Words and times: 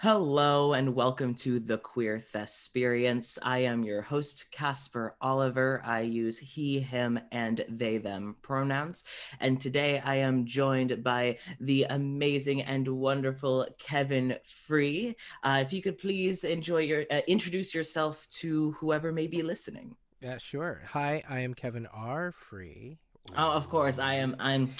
Hello 0.00 0.74
and 0.74 0.94
welcome 0.94 1.34
to 1.34 1.58
the 1.58 1.76
Queer 1.76 2.20
Thesperience. 2.20 3.36
I 3.42 3.64
am 3.64 3.82
your 3.82 4.00
host, 4.00 4.46
Casper 4.52 5.16
Oliver. 5.20 5.82
I 5.84 6.02
use 6.02 6.38
he, 6.38 6.78
him, 6.78 7.18
and 7.32 7.64
they, 7.68 7.98
them 7.98 8.36
pronouns. 8.40 9.02
And 9.40 9.60
today 9.60 9.98
I 9.98 10.18
am 10.18 10.46
joined 10.46 11.02
by 11.02 11.38
the 11.58 11.86
amazing 11.90 12.62
and 12.62 12.86
wonderful 12.86 13.66
Kevin 13.80 14.36
Free. 14.46 15.16
Uh, 15.42 15.64
if 15.66 15.72
you 15.72 15.82
could 15.82 15.98
please 15.98 16.44
enjoy 16.44 16.82
your 16.82 17.04
uh, 17.10 17.22
introduce 17.26 17.74
yourself 17.74 18.24
to 18.34 18.76
whoever 18.78 19.10
may 19.10 19.26
be 19.26 19.42
listening. 19.42 19.96
Yeah, 20.20 20.38
sure. 20.38 20.82
Hi, 20.90 21.24
I 21.28 21.40
am 21.40 21.54
Kevin 21.54 21.88
R. 21.92 22.30
Free. 22.30 22.98
Oh, 23.36 23.50
of 23.50 23.68
course, 23.68 23.98
I 23.98 24.14
am. 24.14 24.36
I'm. 24.38 24.70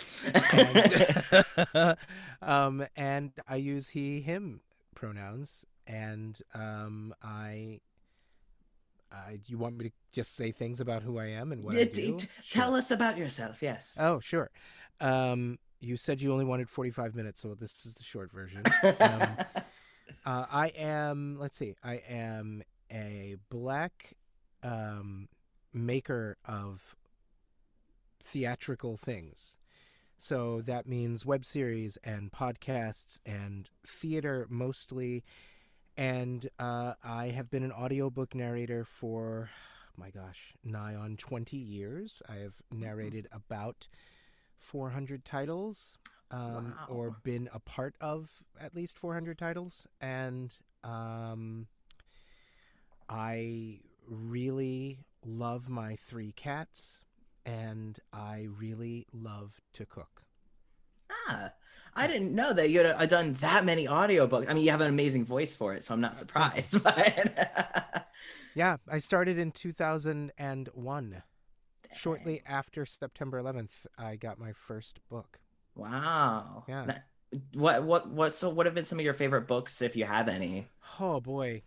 and, 0.52 1.16
um, 2.40 2.86
and 2.94 3.32
I 3.48 3.56
use 3.56 3.88
he, 3.88 4.20
him 4.20 4.60
pronouns, 4.98 5.64
and 5.86 6.40
um, 6.54 7.14
I. 7.22 7.80
Uh, 9.10 9.36
you 9.46 9.56
want 9.56 9.78
me 9.78 9.86
to 9.86 9.90
just 10.12 10.36
say 10.36 10.52
things 10.52 10.80
about 10.80 11.02
who 11.02 11.18
I 11.18 11.28
am 11.28 11.50
and 11.50 11.64
what 11.64 11.74
I 11.74 11.84
do? 11.84 12.18
Tell 12.50 12.74
us 12.74 12.90
about 12.90 13.16
yourself. 13.16 13.62
Yes. 13.62 13.96
Oh, 13.98 14.20
sure. 14.20 14.50
Um, 15.00 15.58
you 15.80 15.96
said 15.96 16.20
you 16.20 16.30
only 16.30 16.44
wanted 16.44 16.68
forty-five 16.68 17.14
minutes, 17.14 17.40
so 17.40 17.54
this 17.54 17.86
is 17.86 17.94
the 17.94 18.04
short 18.04 18.30
version. 18.30 18.62
Um, 18.82 18.92
uh, 20.26 20.46
I 20.50 20.72
am. 20.76 21.38
Let's 21.40 21.56
see. 21.56 21.74
I 21.82 22.02
am 22.08 22.62
a 22.90 23.36
black 23.48 24.14
um, 24.62 25.28
maker 25.72 26.36
of 26.44 26.96
theatrical 28.20 28.96
things. 28.96 29.56
So 30.18 30.62
that 30.62 30.86
means 30.86 31.24
web 31.24 31.46
series 31.46 31.96
and 32.02 32.32
podcasts 32.32 33.20
and 33.24 33.68
theater 33.86 34.46
mostly. 34.50 35.24
And 35.96 36.48
uh, 36.58 36.94
I 37.04 37.28
have 37.28 37.50
been 37.50 37.62
an 37.62 37.72
audiobook 37.72 38.34
narrator 38.34 38.84
for, 38.84 39.50
my 39.96 40.10
gosh, 40.10 40.54
nigh 40.64 40.94
on 40.94 41.16
20 41.16 41.56
years. 41.56 42.20
I 42.28 42.36
have 42.36 42.54
narrated 42.72 43.28
about 43.32 43.88
400 44.58 45.24
titles 45.24 45.98
um, 46.30 46.74
Wow. 46.76 46.86
or 46.88 47.16
been 47.22 47.48
a 47.54 47.58
part 47.60 47.94
of 48.00 48.28
at 48.60 48.74
least 48.74 48.98
400 48.98 49.38
titles. 49.38 49.86
And 50.00 50.54
um, 50.84 51.66
I 53.08 53.80
really 54.06 55.00
love 55.24 55.68
my 55.68 55.96
three 55.96 56.32
cats 56.32 57.02
and 57.48 57.98
I 58.12 58.46
really 58.58 59.06
love 59.12 59.60
to 59.74 59.86
cook. 59.86 60.22
Ah, 61.10 61.52
I 61.96 62.06
didn't 62.06 62.34
know 62.34 62.52
that 62.52 62.68
you 62.70 62.78
had 62.80 62.86
uh, 62.94 63.06
done 63.06 63.32
that 63.40 63.64
many 63.64 63.86
audiobooks. 63.86 64.48
I 64.48 64.52
mean, 64.54 64.64
you 64.64 64.70
have 64.70 64.80
an 64.82 64.88
amazing 64.88 65.24
voice 65.24 65.56
for 65.56 65.74
it, 65.74 65.82
so 65.84 65.94
I'm 65.94 66.00
not 66.00 66.16
surprised. 66.18 66.82
But 66.84 68.06
Yeah, 68.54 68.76
I 68.90 68.98
started 68.98 69.38
in 69.38 69.52
2001. 69.52 71.22
Shortly 71.94 72.42
after 72.46 72.84
September 72.84 73.40
11th, 73.42 73.86
I 73.96 74.16
got 74.16 74.38
my 74.38 74.52
first 74.52 75.00
book. 75.08 75.40
wow. 75.74 76.64
Yeah. 76.68 76.84
Na- 76.84 77.38
What 77.54 77.82
what 77.84 78.08
what? 78.10 78.34
So, 78.34 78.48
what 78.50 78.66
have 78.66 78.74
been 78.74 78.84
some 78.84 78.98
of 78.98 79.04
your 79.04 79.14
favorite 79.14 79.46
books, 79.46 79.80
if 79.82 79.96
you 79.96 80.04
have 80.04 80.28
any? 80.28 80.68
Oh 81.00 81.20
boy. 81.20 81.62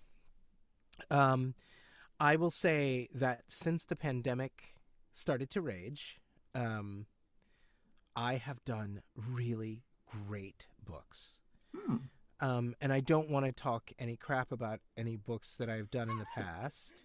Um 1.09 1.53
I 2.19 2.35
will 2.35 2.51
say 2.51 3.09
that 3.15 3.41
since 3.47 3.85
the 3.85 3.95
pandemic 3.95 4.75
started 5.21 5.49
to 5.51 5.61
rage, 5.61 6.19
um 6.55 7.05
I 8.15 8.35
have 8.35 8.63
done 8.65 9.01
really 9.15 9.83
great 10.27 10.67
books. 10.83 11.39
Hmm. 11.75 11.95
Um, 12.41 12.75
and 12.81 12.91
I 12.91 12.99
don't 12.99 13.29
want 13.29 13.45
to 13.45 13.51
talk 13.51 13.91
any 13.99 14.17
crap 14.17 14.51
about 14.51 14.79
any 14.97 15.15
books 15.15 15.55
that 15.57 15.69
I've 15.69 15.91
done 15.91 16.09
in 16.09 16.17
the 16.17 16.25
past. 16.35 17.03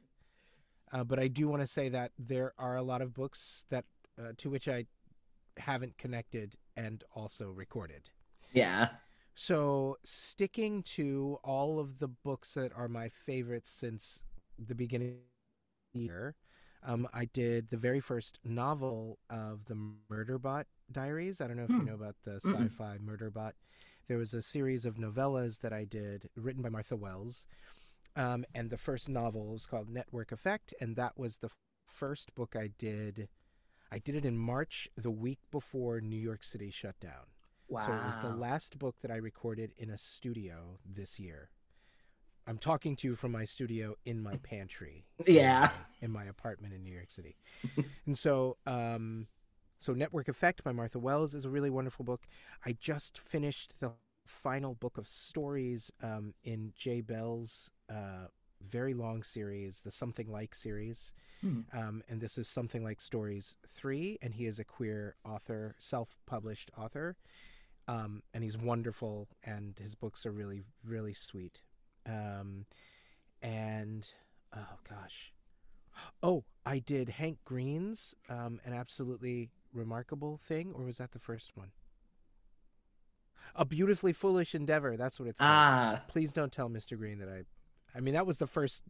Uh, 0.92 1.04
but 1.04 1.18
I 1.18 1.28
do 1.28 1.46
want 1.46 1.62
to 1.62 1.66
say 1.66 1.88
that 1.90 2.12
there 2.18 2.54
are 2.58 2.76
a 2.76 2.82
lot 2.82 3.02
of 3.02 3.12
books 3.12 3.64
that 3.70 3.84
uh, 4.18 4.32
to 4.38 4.50
which 4.50 4.66
I 4.66 4.86
haven't 5.58 5.98
connected 5.98 6.56
and 6.76 7.04
also 7.14 7.50
recorded. 7.50 8.10
Yeah. 8.52 8.88
So 9.34 9.98
sticking 10.04 10.82
to 10.94 11.38
all 11.44 11.78
of 11.78 11.98
the 11.98 12.08
books 12.08 12.54
that 12.54 12.72
are 12.74 12.88
my 12.88 13.10
favorites 13.10 13.70
since 13.70 14.22
the 14.58 14.74
beginning 14.74 15.10
of 15.10 15.16
the 15.92 16.00
year, 16.00 16.34
um, 16.86 17.08
I 17.12 17.26
did 17.26 17.70
the 17.70 17.76
very 17.78 18.00
first 18.00 18.40
novel 18.44 19.18
of 19.30 19.66
the 19.66 19.74
Murderbot 19.74 20.64
Diaries. 20.92 21.40
I 21.40 21.48
don't 21.48 21.56
know 21.56 21.64
if 21.64 21.78
you 21.78 21.82
Hmm. 21.82 21.84
know 21.84 21.94
about 21.94 22.16
the 22.24 22.36
sci-fi 22.36 22.98
Murderbot. 22.98 23.52
There 24.08 24.18
was 24.18 24.34
a 24.34 24.42
series 24.42 24.86
of 24.86 24.96
novellas 24.96 25.60
that 25.60 25.72
I 25.72 25.84
did, 25.84 26.28
written 26.36 26.62
by 26.62 26.70
Martha 26.70 26.96
Wells, 26.96 27.46
um, 28.16 28.44
and 28.54 28.70
the 28.70 28.78
first 28.78 29.08
novel 29.08 29.52
was 29.52 29.66
called 29.66 29.88
Network 29.90 30.32
Effect, 30.32 30.74
and 30.80 30.96
that 30.96 31.18
was 31.18 31.38
the 31.38 31.50
first 31.86 32.34
book 32.34 32.56
I 32.56 32.68
did. 32.68 33.28
I 33.92 33.98
did 33.98 34.14
it 34.16 34.24
in 34.24 34.38
March, 34.38 34.88
the 34.96 35.10
week 35.10 35.40
before 35.50 36.00
New 36.00 36.16
York 36.20 36.42
City 36.42 36.70
shut 36.70 36.98
down. 37.00 37.26
Wow. 37.68 37.82
So 37.82 37.94
it 37.94 38.02
was 38.02 38.18
the 38.18 38.28
last 38.28 38.78
book 38.78 38.96
that 39.02 39.10
I 39.10 39.16
recorded 39.16 39.72
in 39.78 39.90
a 39.90 39.98
studio 39.98 40.78
this 40.84 41.18
year. 41.18 41.50
I'm 42.46 42.58
talking 42.58 42.96
to 42.96 43.08
you 43.08 43.14
from 43.14 43.32
my 43.32 43.44
studio 43.44 43.96
in 44.04 44.20
my 44.22 44.36
pantry. 44.36 45.04
Yeah. 45.26 45.70
In 46.00 46.10
my 46.12 46.24
apartment 46.24 46.74
in 46.74 46.84
New 46.84 46.92
York 46.92 47.10
City. 47.10 47.36
and 48.06 48.16
so 48.16 48.56
um 48.66 49.26
so 49.78 49.92
Network 49.92 50.28
Effect 50.28 50.62
by 50.62 50.72
Martha 50.72 50.98
Wells 50.98 51.34
is 51.34 51.44
a 51.44 51.50
really 51.50 51.70
wonderful 51.70 52.04
book. 52.04 52.26
I 52.64 52.76
just 52.78 53.18
finished 53.18 53.80
the 53.80 53.92
final 54.26 54.74
book 54.74 54.98
of 54.98 55.08
stories 55.08 55.90
um 56.02 56.34
in 56.44 56.72
Jay 56.76 57.00
Bell's 57.00 57.70
uh 57.90 58.28
very 58.62 58.94
long 58.94 59.22
series, 59.22 59.82
the 59.82 59.90
Something 59.90 60.30
Like 60.30 60.54
series. 60.54 61.12
Hmm. 61.42 61.60
Um, 61.74 62.02
and 62.08 62.20
this 62.22 62.38
is 62.38 62.48
Something 62.48 62.82
Like 62.82 63.02
Stories 63.02 63.54
3, 63.68 64.18
and 64.22 64.34
he 64.34 64.46
is 64.46 64.58
a 64.58 64.64
queer 64.64 65.14
author, 65.26 65.76
self 65.78 66.16
published 66.26 66.70
author 66.76 67.16
um, 67.88 68.22
and 68.34 68.42
he's 68.42 68.58
wonderful, 68.58 69.28
and 69.44 69.78
his 69.78 69.94
books 69.94 70.26
are 70.26 70.32
really, 70.32 70.62
really 70.84 71.12
sweet. 71.12 71.60
Um, 72.08 72.66
and 73.42 74.08
oh 74.54 74.78
gosh, 74.88 75.32
oh, 76.22 76.44
I 76.64 76.78
did 76.78 77.08
Hank 77.10 77.38
Green's 77.44 78.14
um, 78.28 78.60
an 78.64 78.72
absolutely 78.72 79.50
remarkable 79.72 80.38
thing, 80.42 80.72
or 80.74 80.84
was 80.84 80.98
that 80.98 81.12
the 81.12 81.18
first 81.18 81.56
one? 81.56 81.70
A 83.54 83.64
beautifully 83.64 84.12
foolish 84.12 84.54
endeavor. 84.54 84.96
That's 84.96 85.18
what 85.18 85.28
it's 85.28 85.40
called. 85.40 85.50
Ah. 85.50 86.02
Please 86.08 86.32
don't 86.32 86.52
tell 86.52 86.68
Mr. 86.68 86.96
Green 86.96 87.18
that 87.18 87.28
I. 87.28 87.44
I 87.96 88.00
mean, 88.00 88.14
that 88.14 88.26
was 88.26 88.38
the 88.38 88.46
first. 88.46 88.82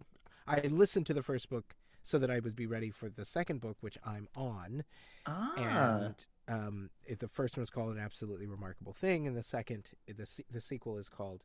I 0.47 0.61
listened 0.61 1.07
to 1.07 1.15
the 1.15 1.23
first 1.23 1.49
book 1.49 1.75
so 2.03 2.19
that 2.19 2.31
I 2.31 2.39
would 2.39 2.55
be 2.57 2.67
ready 2.67 2.91
for 2.91 3.09
the 3.11 3.25
second 3.25 3.61
book, 3.61 3.77
which 3.81 3.99
I'm 4.05 4.29
on 4.37 4.85
Ah. 5.27 5.55
and 5.57 6.15
um, 6.49 6.91
if 7.05 7.19
the 7.19 7.27
first 7.29 7.57
one 7.57 7.63
was 7.63 7.71
called 7.71 7.91
an 7.95 7.99
absolutely 8.01 8.47
remarkable 8.47 8.93
thing, 8.93 9.27
and 9.27 9.37
the 9.37 9.43
second, 9.43 9.91
the 10.07 10.27
the 10.51 10.61
sequel 10.61 10.99
is 10.99 11.09
called 11.09 11.43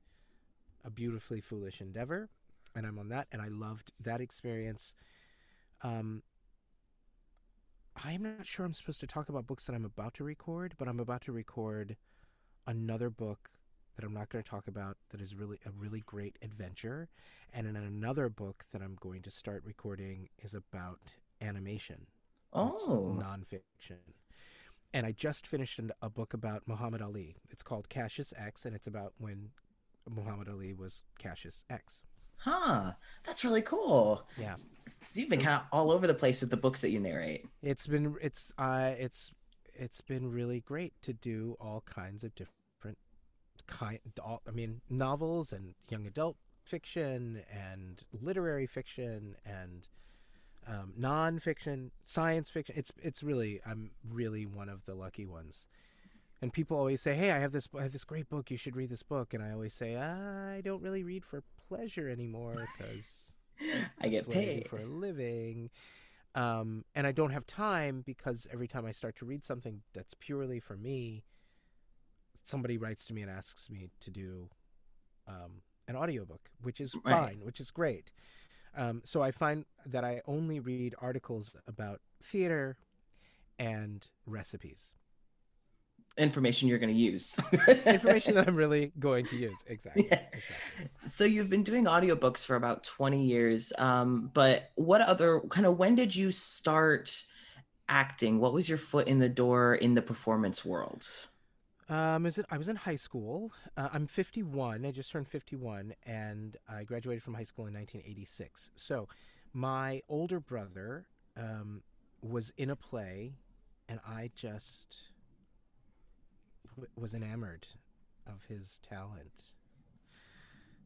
a 0.86 0.90
beautifully 0.90 1.42
foolish 1.42 1.82
endeavor, 1.82 2.30
and 2.76 2.86
I'm 2.86 2.98
on 3.00 3.10
that, 3.10 3.28
and 3.32 3.42
I 3.42 3.48
loved 3.48 3.92
that 4.00 4.22
experience. 4.22 4.94
Um, 5.84 6.24
I'm 8.04 8.24
not 8.24 8.46
sure 8.46 8.66
I'm 8.66 8.74
supposed 8.74 9.00
to 9.02 9.08
talk 9.08 9.30
about 9.30 9.48
books 9.48 9.66
that 9.66 9.74
I'm 9.74 9.86
about 9.86 10.14
to 10.16 10.24
record, 10.24 10.76
but 10.78 10.88
I'm 10.88 11.00
about 11.00 11.22
to 11.24 11.32
record 11.32 11.98
another 12.66 13.10
book 13.10 13.50
that 13.96 14.06
I'm 14.06 14.14
not 14.14 14.30
going 14.30 14.44
to 14.44 14.50
talk 14.50 14.68
about 14.68 14.98
that 15.10 15.20
is 15.20 15.36
really 15.36 15.60
a 15.66 15.72
really 15.72 16.02
great 16.06 16.38
adventure, 16.42 17.10
and 17.54 17.68
in 17.68 17.76
another 17.76 18.30
book 18.30 18.66
that 18.72 18.82
I'm 18.82 18.98
going 19.00 19.22
to 19.24 19.32
start 19.32 19.64
recording 19.66 20.30
is 20.40 20.54
about 20.54 21.00
animation. 21.42 22.08
Oh. 22.54 23.18
nonfiction. 23.18 24.00
And 24.94 25.06
I 25.06 25.14
just 25.14 25.48
finished 25.48 25.80
a 26.02 26.10
book 26.10 26.34
about 26.34 26.64
Muhammad 26.66 27.02
Ali. 27.02 27.38
It's 27.50 27.64
called 27.64 27.88
Cassius 27.88 28.34
X, 28.38 28.66
and 28.66 28.76
it's 28.76 28.88
about 28.88 29.14
when 29.18 29.52
Muhammad 30.14 30.50
Ali 30.50 30.74
was 30.74 31.04
Cassius 31.18 31.64
X. 31.70 32.02
Huh. 32.38 32.94
That's 33.24 33.44
really 33.44 33.62
cool. 33.62 34.28
Yeah, 34.38 34.56
So 34.56 35.20
you've 35.20 35.30
been 35.30 35.40
kind 35.40 35.56
of 35.56 35.64
all 35.72 35.92
over 35.92 36.08
the 36.08 36.14
place 36.14 36.42
with 36.42 36.50
the 36.50 36.58
books 36.58 36.82
that 36.82 36.90
you 36.90 37.00
narrate. 37.00 37.46
it's 37.62 37.86
been 37.88 38.16
it's 38.22 38.52
uh 38.58 38.92
it's 38.98 39.32
it's 39.76 40.02
been 40.02 40.32
really 40.32 40.60
great 40.60 40.94
to 41.04 41.14
do 41.14 41.56
all 41.60 41.82
kinds 41.86 42.24
of 42.24 42.34
different 42.36 42.98
kind. 43.68 44.00
All, 44.24 44.42
I 44.48 44.52
mean, 44.52 44.82
novels 44.90 45.54
and 45.54 45.74
young 45.90 46.06
adult 46.08 46.38
fiction 46.64 47.42
and 47.52 48.04
literary 48.22 48.68
fiction 48.68 49.36
and 49.46 49.88
um, 50.68 50.94
nonfiction, 51.00 51.90
science 52.06 52.50
fiction. 52.50 52.76
It's 52.78 52.92
it's 53.02 53.24
really 53.24 53.62
I'm 53.66 53.92
really 54.08 54.46
one 54.46 54.70
of 54.70 54.86
the 54.86 54.94
lucky 54.94 55.26
ones. 55.26 55.66
And 56.42 56.52
people 56.52 56.76
always 56.78 57.02
say, 57.02 57.16
"Hey, 57.16 57.32
I 57.32 57.38
have 57.40 57.52
this 57.52 57.68
I 57.78 57.84
have 57.84 57.92
this 57.92 58.04
great 58.04 58.28
book. 58.30 58.50
You 58.50 58.58
should 58.58 58.76
read 58.76 58.90
this 58.90 59.04
book." 59.04 59.34
And 59.34 59.44
I 59.44 59.52
always 59.52 59.74
say, 59.74 59.96
"I 59.96 60.62
don't 60.62 60.82
really 60.82 61.04
read 61.04 61.24
for 61.26 61.44
pleasure 61.68 62.10
anymore 62.10 62.54
because 62.78 63.34
I 64.02 64.08
get 64.08 64.28
what 64.28 64.38
I 64.38 64.40
paid. 64.42 64.68
for 64.70 64.78
a 64.80 64.86
living." 64.86 65.70
Um, 66.34 66.86
and 66.96 67.06
I 67.06 67.12
don't 67.12 67.32
have 67.32 67.46
time 67.46 68.02
because 68.06 68.48
every 68.52 68.68
time 68.68 68.86
I 68.86 68.92
start 68.92 69.18
to 69.18 69.26
read 69.26 69.44
something 69.44 69.82
that's 69.94 70.14
purely 70.14 70.60
for 70.62 70.78
me, 70.78 71.24
somebody 72.44 72.78
writes 72.78 73.06
to 73.08 73.14
me 73.14 73.22
and 73.22 73.30
asks 73.30 73.70
me 73.70 73.90
to 74.00 74.10
do 74.12 74.50
um, 75.28 75.62
an 75.88 75.96
audiobook, 75.96 76.50
which 76.62 76.80
is 76.80 76.94
Right. 77.04 77.16
fine, 77.16 77.40
which 77.44 77.60
is 77.60 77.70
great. 77.70 78.12
Um, 78.76 79.02
so 79.04 79.22
I 79.22 79.32
find 79.32 79.66
that 79.86 80.04
I 80.06 80.22
only 80.26 80.60
read 80.60 80.96
articles 81.00 81.56
about 81.68 82.00
theater 82.24 82.78
and 83.60 84.08
recipes, 84.26 84.96
Information 86.22 86.68
you're 86.68 86.80
going 86.80 86.94
to 86.94 87.00
use. 87.00 87.38
information 87.86 88.36
that 88.36 88.48
I'm 88.48 88.56
really 88.56 88.92
going 89.00 89.26
to 89.26 89.38
use. 89.38 89.58
Exactly. 89.68 90.08
Yeah. 90.12 90.20
exactly. 90.32 90.90
So 91.08 91.24
you've 91.26 91.50
been 91.50 91.64
doing 91.64 91.86
audiobooks 91.86 92.46
for 92.46 92.56
about 92.56 92.84
20 92.84 93.24
years. 93.26 93.74
Um, 93.78 94.30
but 94.34 94.72
what 94.76 95.02
other 95.02 95.42
kind 95.50 95.66
of 95.66 95.78
when 95.78 95.96
did 95.96 96.16
you 96.16 96.32
start 96.32 97.24
acting? 97.90 98.40
What 98.40 98.54
was 98.54 98.70
your 98.70 98.78
foot 98.78 99.08
in 99.08 99.20
the 99.20 99.30
door 99.30 99.76
in 99.76 99.96
the 99.96 100.02
performance 100.02 100.64
world? 100.64 101.06
Um, 101.90 102.26
is 102.26 102.38
it? 102.38 102.46
I 102.50 102.58
was 102.58 102.70
in 102.70 102.78
high 102.78 102.96
school. 102.96 103.52
Uh, 103.76 103.90
I'm 103.92 104.08
51. 104.08 104.86
I 104.86 104.92
just 104.92 105.12
turned 105.12 105.28
51, 105.28 105.94
and 106.06 106.56
I 106.70 106.84
graduated 106.86 107.22
from 107.22 107.34
high 107.34 107.44
school 107.44 107.68
in 107.68 107.74
1986. 107.74 108.70
So, 108.76 109.10
my 109.54 110.02
older 110.08 110.40
brother 110.40 111.08
um, 111.36 111.84
was 112.22 112.54
in 112.56 112.70
a 112.70 112.78
play, 112.78 113.34
and 113.90 114.00
I 114.08 114.32
just 114.34 115.11
w- 116.76 116.92
was 116.96 117.14
enamored 117.14 117.68
of 118.28 118.44
his 118.48 118.80
talent, 118.88 119.52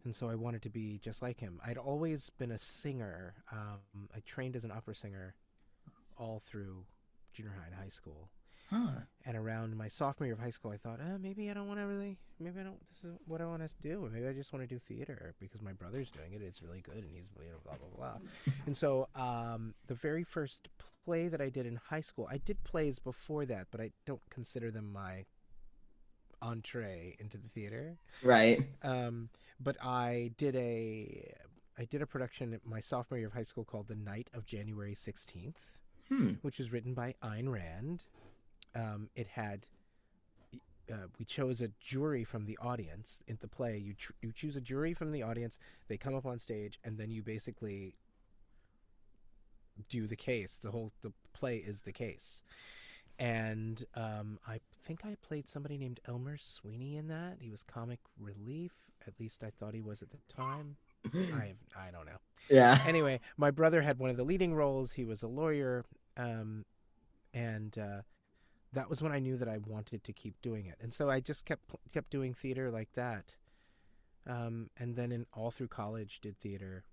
and 0.03 0.15
so 0.15 0.29
I 0.29 0.35
wanted 0.35 0.61
to 0.63 0.69
be 0.69 0.99
just 1.03 1.21
like 1.21 1.39
him. 1.39 1.59
I'd 1.65 1.77
always 1.77 2.29
been 2.29 2.51
a 2.51 2.57
singer. 2.57 3.35
Um, 3.51 4.09
I 4.15 4.19
trained 4.25 4.55
as 4.55 4.63
an 4.63 4.71
opera 4.71 4.95
singer 4.95 5.35
all 6.17 6.41
through 6.45 6.85
junior 7.33 7.53
high 7.57 7.67
and 7.67 7.75
high 7.75 7.89
school. 7.89 8.29
Huh. 8.69 9.01
And 9.25 9.37
around 9.37 9.75
my 9.75 9.87
sophomore 9.87 10.25
year 10.25 10.33
of 10.33 10.39
high 10.39 10.49
school, 10.49 10.71
I 10.71 10.77
thought, 10.77 10.99
uh, 10.99 11.17
maybe 11.19 11.49
I 11.51 11.53
don't 11.53 11.67
want 11.67 11.79
to 11.79 11.85
really, 11.85 12.17
maybe 12.39 12.59
I 12.59 12.63
don't, 12.63 12.79
this 12.89 13.03
is 13.03 13.17
what 13.27 13.41
I 13.41 13.45
want 13.45 13.67
to 13.67 13.73
do. 13.81 14.09
Maybe 14.11 14.27
I 14.27 14.33
just 14.33 14.53
want 14.53 14.67
to 14.67 14.67
do 14.67 14.79
theater 14.79 15.35
because 15.39 15.61
my 15.61 15.73
brother's 15.73 16.09
doing 16.09 16.33
it. 16.33 16.41
It's 16.41 16.63
really 16.63 16.81
good 16.81 16.97
and 16.97 17.11
he's, 17.11 17.29
you 17.37 17.51
know, 17.51 17.57
blah, 17.63 17.75
blah, 17.75 17.95
blah. 17.95 18.53
and 18.65 18.75
so 18.75 19.07
um, 19.15 19.75
the 19.87 19.93
very 19.93 20.23
first 20.23 20.67
play 21.05 21.27
that 21.27 21.41
I 21.41 21.49
did 21.49 21.67
in 21.67 21.79
high 21.89 22.01
school, 22.01 22.27
I 22.29 22.37
did 22.37 22.63
plays 22.63 22.97
before 22.97 23.45
that, 23.45 23.67
but 23.71 23.81
I 23.81 23.91
don't 24.05 24.21
consider 24.31 24.71
them 24.71 24.91
my 24.91 25.25
entree 26.41 27.15
into 27.19 27.37
the 27.37 27.47
theater. 27.49 27.97
Right. 28.23 28.61
Um, 28.83 29.29
but 29.59 29.77
I 29.83 30.31
did 30.37 30.55
a, 30.55 31.33
I 31.77 31.85
did 31.85 32.01
a 32.01 32.05
production 32.05 32.59
my 32.65 32.79
sophomore 32.79 33.17
year 33.17 33.27
of 33.27 33.33
high 33.33 33.43
school 33.43 33.63
called 33.63 33.87
The 33.87 33.95
Night 33.95 34.29
of 34.33 34.45
January 34.45 34.93
16th 34.95 35.77
Hmm. 36.09 36.33
which 36.43 36.59
was 36.59 36.71
written 36.71 36.93
by 36.93 37.15
Ayn 37.23 37.51
Rand. 37.51 38.03
Um, 38.75 39.09
it 39.15 39.25
had 39.25 39.67
uh, 40.91 41.07
we 41.17 41.25
chose 41.25 41.61
a 41.61 41.69
jury 41.79 42.23
from 42.23 42.45
the 42.45 42.59
audience 42.61 43.23
in 43.27 43.39
the 43.41 43.47
play. 43.47 43.77
You 43.77 43.95
tr- 43.95 44.11
you 44.21 44.31
choose 44.31 44.55
a 44.55 44.61
jury 44.61 44.93
from 44.93 45.11
the 45.11 45.23
audience. 45.23 45.57
They 45.87 45.97
come 45.97 46.13
up 46.13 46.27
on 46.27 46.37
stage, 46.37 46.79
and 46.83 46.99
then 46.99 47.09
you 47.09 47.23
basically 47.23 47.95
do 49.89 50.05
the 50.05 50.15
case. 50.15 50.59
The 50.61 50.69
whole 50.71 50.91
the 51.01 51.11
play 51.33 51.57
is 51.57 51.81
the 51.81 51.91
case. 51.91 52.43
And 53.17 53.83
um, 53.95 54.37
I 54.47 54.59
think 54.85 55.01
I 55.05 55.15
played 55.21 55.47
somebody 55.47 55.77
named 55.77 55.99
Elmer 56.07 56.37
Sweeney 56.37 56.95
in 56.97 57.07
that. 57.07 57.37
He 57.39 57.49
was 57.49 57.63
comic 57.63 57.99
relief. 58.19 58.73
At 59.07 59.13
least 59.19 59.43
I 59.43 59.49
thought 59.49 59.73
he 59.73 59.81
was 59.81 60.01
at 60.01 60.09
the 60.11 60.17
time. 60.33 60.77
I 61.13 61.53
I 61.77 61.91
don't 61.91 62.05
know 62.05 62.17
Yeah. 62.49 62.79
anyway, 62.85 63.19
my 63.37 63.51
brother 63.51 63.81
had 63.81 63.99
one 63.99 64.09
of 64.09 64.17
the 64.17 64.23
leading 64.23 64.53
roles. 64.55 64.93
He 64.93 65.05
was 65.05 65.21
a 65.23 65.27
lawyer, 65.27 65.85
um, 66.17 66.65
and 67.33 67.77
uh, 67.77 68.01
that 68.73 68.89
was 68.89 69.01
when 69.03 69.11
I 69.11 69.19
knew 69.19 69.37
that 69.37 69.47
I 69.47 69.57
wanted 69.59 70.03
to 70.03 70.13
keep 70.13 70.35
doing 70.41 70.65
it. 70.65 70.75
And 70.81 70.93
so 70.93 71.09
I 71.09 71.19
just 71.19 71.45
kept 71.45 71.63
kept 71.93 72.09
doing 72.09 72.33
theater 72.33 72.71
like 72.71 72.91
that, 72.93 73.35
um, 74.27 74.69
and 74.77 74.95
then 74.95 75.11
in 75.11 75.25
all 75.33 75.51
through 75.51 75.67
college 75.69 76.19
did 76.21 76.39
theater 76.39 76.83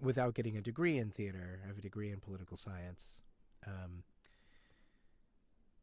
without 0.00 0.34
getting 0.34 0.56
a 0.56 0.60
degree 0.60 0.98
in 0.98 1.10
theater. 1.10 1.60
I 1.64 1.68
have 1.68 1.78
a 1.78 1.82
degree 1.82 2.10
in 2.10 2.18
political 2.20 2.56
science, 2.56 3.20
um, 3.66 4.02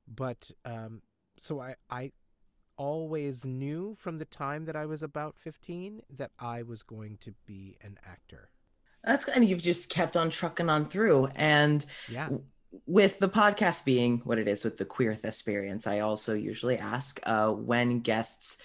but 0.08 0.52
um, 0.66 1.02
so 1.40 1.60
I 1.60 1.76
I 1.90 2.12
always 2.78 3.46
knew 3.46 3.96
from 4.00 4.18
the 4.18 4.26
time 4.26 4.66
that 4.66 4.76
I 4.76 4.86
was 4.86 5.04
about 5.04 5.38
15 5.38 6.02
that 6.18 6.32
I 6.40 6.64
was 6.64 6.82
going 6.82 7.18
to 7.22 7.34
be 7.46 7.78
an 7.82 8.00
actor. 8.06 8.50
That's 9.04 9.28
and 9.28 9.46
you've 9.46 9.62
just 9.62 9.90
kept 9.90 10.18
on 10.18 10.30
trucking 10.30 10.70
on 10.70 10.88
through. 10.90 11.28
And 11.36 11.86
Yeah. 12.10 12.30
with 12.86 13.20
the 13.20 13.30
podcast 13.30 13.84
being 13.86 14.20
what 14.24 14.40
it 14.40 14.48
is 14.48 14.64
with 14.64 14.78
the 14.78 14.86
queer 14.86 15.12
experience, 15.12 15.86
I 15.88 16.00
also 16.00 16.34
usually 16.34 16.78
ask 16.80 17.20
uh, 17.24 17.52
when 17.52 18.00
guests 18.00 18.58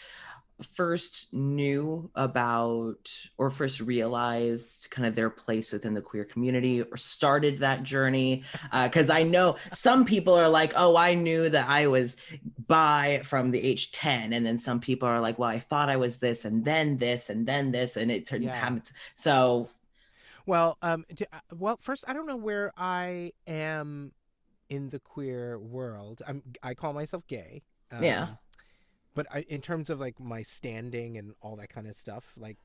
first 0.75 1.33
knew 1.35 2.11
about 2.15 3.13
or 3.37 3.51
first 3.51 3.81
realized 3.81 4.89
kind 4.91 5.07
of 5.07 5.15
their 5.15 5.29
place 5.29 5.73
within 5.73 5.93
the 5.93 6.01
queer 6.01 6.25
community 6.25 6.81
or 6.83 6.97
started 6.97 7.59
that 7.59 7.83
journey 7.83 8.43
because 8.85 9.11
i 9.11 9.23
know 9.23 9.57
some 9.73 10.05
people 10.05 10.33
are 10.35 10.49
like 10.49 10.73
oh 10.77 10.97
i 10.97 11.13
knew 11.13 11.49
that 11.51 11.69
i 11.69 11.87
was 11.87 12.17
bi 12.69 13.21
from 13.23 13.51
the 13.51 13.63
age 13.63 13.93
10 13.93 14.33
and 14.33 14.47
then 14.47 14.57
some 14.57 14.81
people 14.81 15.07
are 15.07 15.21
like 15.21 15.39
well 15.39 15.51
i 15.51 15.59
thought 15.59 15.91
i 15.91 15.97
was 15.97 16.17
this 16.19 16.45
and 16.47 16.65
then 16.65 16.97
this 16.97 17.29
and 17.29 17.47
then 17.47 17.71
this 17.71 17.97
and 17.97 18.11
it 18.11 18.27
turned 18.27 18.45
Yeah. 18.45 18.55
happened 18.55 18.91
so 19.15 19.69
Well, 20.47 20.79
um, 20.83 21.05
uh, 21.33 21.39
well, 21.55 21.77
first, 21.81 22.05
I 22.07 22.13
don't 22.13 22.27
know 22.27 22.37
where 22.37 22.73
I 22.77 23.33
am 23.47 24.13
in 24.69 24.89
the 24.91 24.99
queer 25.01 25.59
world. 25.59 26.23
I'm, 26.27 26.43
I 26.63 26.75
call 26.75 26.93
myself 26.93 27.27
gay. 27.27 27.63
Um, 27.91 28.05
Yeah. 28.05 28.29
But 29.17 29.27
I, 29.33 29.41
in 29.49 29.61
terms 29.63 29.91
of 29.91 29.99
like 29.99 30.21
my 30.21 30.43
standing 30.43 31.17
and 31.17 31.35
all 31.41 31.57
that 31.57 31.71
kind 31.71 31.89
of 31.89 31.97
stuff, 31.97 32.35
like, 32.37 32.59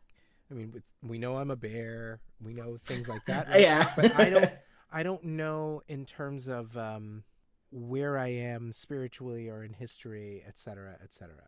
I 0.51 0.53
mean, 0.53 0.71
with- 0.71 0.83
we 1.01 1.18
know 1.18 1.38
I'm 1.38 1.50
a 1.50 1.56
bear. 1.56 2.19
We 2.44 2.53
know 2.53 2.77
things 2.86 3.07
like 3.09 3.25
that. 3.25 3.48
right? 3.50 3.62
yeah 3.62 3.92
But 3.95 4.19
I 4.19 4.30
don't, 4.30 4.51
I 4.92 5.01
don't 5.01 5.24
know 5.24 5.81
in 5.88 6.06
terms 6.06 6.48
of 6.50 6.75
um, 6.77 7.24
where 7.71 8.18
I 8.18 8.27
am 8.27 8.74
spiritually 8.74 9.50
or 9.50 9.63
in 9.63 9.74
history, 9.74 10.44
et 10.45 10.57
cetera, 10.57 10.98
et 11.01 11.12
cetera. 11.13 11.48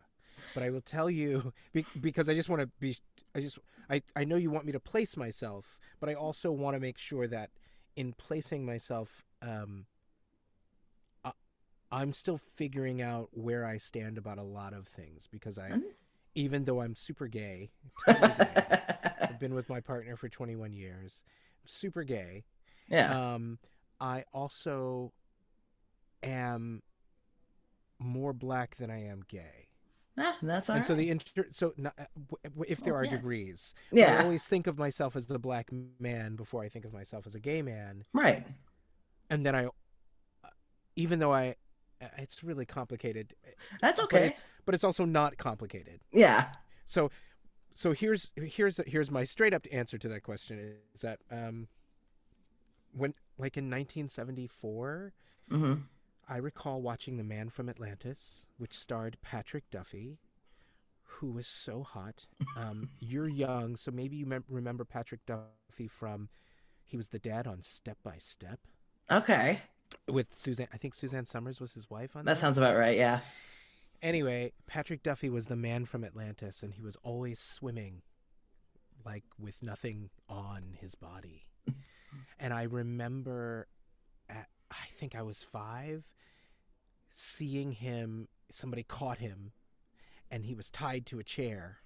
But 0.54 0.64
I 0.64 0.70
will 0.70 0.82
tell 0.82 1.10
you 1.10 1.54
be, 1.74 1.86
because 2.00 2.30
I 2.30 2.34
just 2.34 2.50
want 2.50 2.62
to 2.62 2.70
be. 2.80 2.98
I 3.36 3.42
just 3.42 3.60
I 3.90 4.02
I 4.16 4.24
know 4.24 4.36
you 4.36 4.52
want 4.52 4.66
me 4.66 4.72
to 4.72 4.80
place 4.80 5.16
myself, 5.16 5.78
but 6.00 6.10
I 6.10 6.16
also 6.16 6.52
want 6.52 6.76
to 6.76 6.80
make 6.80 6.98
sure 6.98 7.28
that 7.28 7.52
in 7.96 8.14
placing 8.14 8.66
myself, 8.66 9.24
um, 9.42 9.86
I'm 11.94 12.12
still 12.12 12.40
figuring 12.40 13.02
out 13.02 13.30
where 13.34 13.66
I 13.66 13.78
stand 13.78 14.18
about 14.18 14.40
a 14.40 14.44
lot 14.44 14.74
of 14.74 14.88
things 14.88 15.28
because 15.32 15.58
I, 15.60 15.70
Mm. 15.70 15.84
even 16.36 16.66
though 16.66 16.82
I'm 16.82 16.96
super 16.96 17.28
gay, 17.28 17.72
totally 18.06 18.34
gay, 18.34 18.66
I've 19.22 19.40
been 19.40 19.54
with 19.54 19.70
my 19.70 19.80
partner 19.80 20.18
for 20.18 20.28
21 20.28 20.74
years, 20.74 21.22
super 21.66 22.04
gay. 22.04 22.46
yeah 22.90 23.36
Um, 23.36 23.60
I 24.02 24.26
also 24.34 25.14
am 26.24 26.82
more 28.00 28.34
black 28.34 28.76
than 28.78 28.90
I 28.90 29.04
am 29.06 29.22
gay. 29.28 29.68
Ah, 30.18 30.38
that's 30.44 30.70
all 30.70 30.76
and 30.76 30.86
so 30.86 30.94
the 30.96 31.10
inter- 31.10 31.48
so 31.52 31.74
not, 31.78 31.94
uh, 31.98 32.06
if 32.68 32.84
there 32.84 32.94
Oh, 32.94 32.98
are 32.98 33.06
yeah. 33.06 33.12
degrees, 33.12 33.74
yeah. 33.92 34.20
I 34.20 34.24
always 34.24 34.48
think 34.48 34.68
of 34.68 34.78
myself 34.78 35.16
as 35.16 35.30
a 35.32 35.40
black 35.40 35.72
man 36.00 36.36
before 36.36 36.64
I 36.64 36.70
think 36.70 36.86
of 36.86 36.94
myself 36.94 37.26
as 37.28 37.34
a 37.36 37.40
gay 37.40 37.62
man, 37.62 38.06
right 38.14 38.46
and 39.30 39.46
then 39.46 39.56
I, 39.56 39.66
uh, 39.66 40.50
even 40.96 41.20
though 41.20 41.34
I, 41.34 41.56
it's 42.18 42.44
really 42.44 42.66
complicated. 42.66 43.36
that's 43.82 44.00
But 44.12 44.22
okay 44.22 44.24
it's 44.24 44.44
but 44.66 44.76
it's 44.76 44.84
also 44.84 45.06
not 45.06 45.38
complicated. 45.38 46.00
yeah 46.12 46.52
So, 46.86 47.12
so 47.74 47.94
here's 47.94 48.32
here's 48.36 48.80
here's 48.88 49.12
my 49.12 49.24
straight 49.24 49.54
up 49.54 49.68
answer 49.72 49.98
to 49.98 50.10
that 50.10 50.24
question 50.24 50.60
is 50.96 51.02
that 51.02 51.20
um, 51.32 51.68
when 52.92 53.14
like 53.38 53.58
in 53.58 53.70
1974, 53.70 55.14
hmm 55.50 55.86
I 56.28 56.38
recall 56.38 56.82
watching 56.82 57.18
The 57.18 57.24
Man 57.24 57.50
from 57.50 57.70
Atlantis, 57.70 58.48
which 58.58 58.78
starred 58.78 59.18
Patrick 59.22 59.70
Duffy, 59.70 60.20
who 61.04 61.32
was 61.32 61.48
so 61.48 61.84
hot. 61.84 62.28
Um, 62.56 62.90
you're 63.00 63.28
young, 63.30 63.76
so 63.76 63.92
maybe 63.92 64.18
you 64.18 64.26
mem- 64.26 64.46
remember 64.50 64.86
Patrick 64.86 65.26
Duffy 65.26 65.88
from. 65.88 66.30
He 66.86 66.98
was 66.98 67.10
the 67.10 67.20
dad 67.20 67.48
on 67.48 67.62
Step 67.64 67.98
by 68.04 68.18
Step 68.20 68.60
okay 69.12 69.62
with 70.08 70.28
Suzanne. 70.36 70.68
I 70.74 70.78
think 70.78 70.94
Suzanne 70.94 71.26
Somers 71.26 71.60
was 71.60 71.74
his 71.74 71.90
wife 71.90 72.16
on 72.16 72.26
that 72.26 72.36
that. 72.36 72.40
sounds 72.40 72.58
about 72.58 72.76
right 72.76 72.98
yeah 72.98 73.20
Anyway, 74.04 74.52
Patrick 74.68 75.02
Duffy 75.02 75.30
was 75.30 75.46
the 75.46 75.56
man 75.56 75.86
from 75.86 76.04
Atlantis, 76.04 76.62
and 76.62 76.74
he 76.74 76.82
was 76.82 76.98
always 77.04 77.40
swimming, 77.40 78.02
like 79.06 79.24
with 79.40 79.64
nothing 79.64 80.10
on 80.28 80.76
his 80.78 80.94
body. 80.94 81.48
and 82.40 82.54
I 82.54 82.64
remember, 82.64 83.70
at, 84.30 84.50
I 84.70 84.88
think 84.92 85.16
I 85.16 85.22
was 85.22 85.42
five, 85.42 86.04
seeing 87.10 87.72
him. 87.72 88.28
Somebody 88.52 88.84
caught 88.84 89.20
him, 89.20 89.54
and 90.30 90.44
he 90.44 90.54
was 90.54 90.70
tied 90.70 91.06
to 91.06 91.20
a 91.20 91.24
chair, 91.24 91.78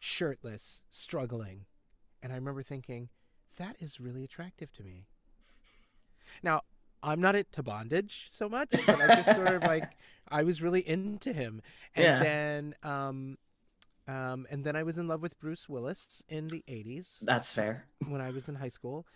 shirtless, 0.00 0.82
struggling. 0.90 1.66
And 2.24 2.32
I 2.32 2.34
remember 2.34 2.64
thinking, 2.64 3.08
that 3.56 3.76
is 3.78 4.00
really 4.00 4.24
attractive 4.24 4.72
to 4.72 4.82
me. 4.82 5.06
Now, 6.42 6.62
I'm 7.02 7.20
not 7.20 7.36
into 7.36 7.62
bondage 7.62 8.26
so 8.28 8.48
much, 8.48 8.86
but 8.88 9.00
I 9.00 9.08
just 9.08 9.32
sort 9.32 9.52
of 9.52 9.62
like 9.64 9.96
I 10.28 10.42
was 10.42 10.62
really 10.62 10.86
into 10.86 11.32
him. 11.32 11.62
And 11.94 12.04
Yeah. 12.04 12.18
then 12.18 12.74
um 12.82 13.38
Um, 14.08 14.46
and 14.50 14.64
then 14.64 14.76
I 14.76 14.82
was 14.84 14.98
in 14.98 15.08
love 15.08 15.22
with 15.22 15.38
Bruce 15.40 15.68
Willis 15.68 16.22
in 16.28 16.48
the 16.48 16.62
80s 16.68 17.20
That's 17.22 17.52
fair. 17.52 17.84
when 18.08 18.20
I 18.20 18.30
was 18.30 18.48
in 18.48 18.56
high 18.56 18.68
school. 18.68 19.06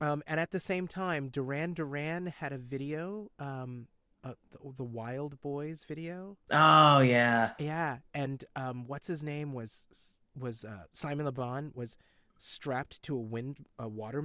Um, 0.00 0.22
and 0.26 0.40
at 0.40 0.50
the 0.50 0.60
same 0.60 0.88
time, 0.88 1.28
Duran 1.28 1.74
Duran 1.74 2.26
had 2.26 2.52
a 2.52 2.58
video, 2.58 3.30
um, 3.38 3.88
uh, 4.24 4.34
the, 4.50 4.72
the 4.78 4.84
Wild 4.84 5.40
Boys 5.42 5.84
video. 5.86 6.38
Oh 6.50 7.00
yeah. 7.00 7.52
Yeah, 7.58 7.98
and 8.14 8.44
um, 8.56 8.86
what's 8.86 9.06
his 9.06 9.22
name 9.22 9.52
was 9.52 9.86
was 10.38 10.64
uh, 10.64 10.84
Simon 10.92 11.26
LeBon 11.26 11.74
was 11.74 11.96
strapped 12.38 13.02
to 13.02 13.14
a 13.16 13.20
wind 13.20 13.66
a 13.78 13.88
water 13.88 14.22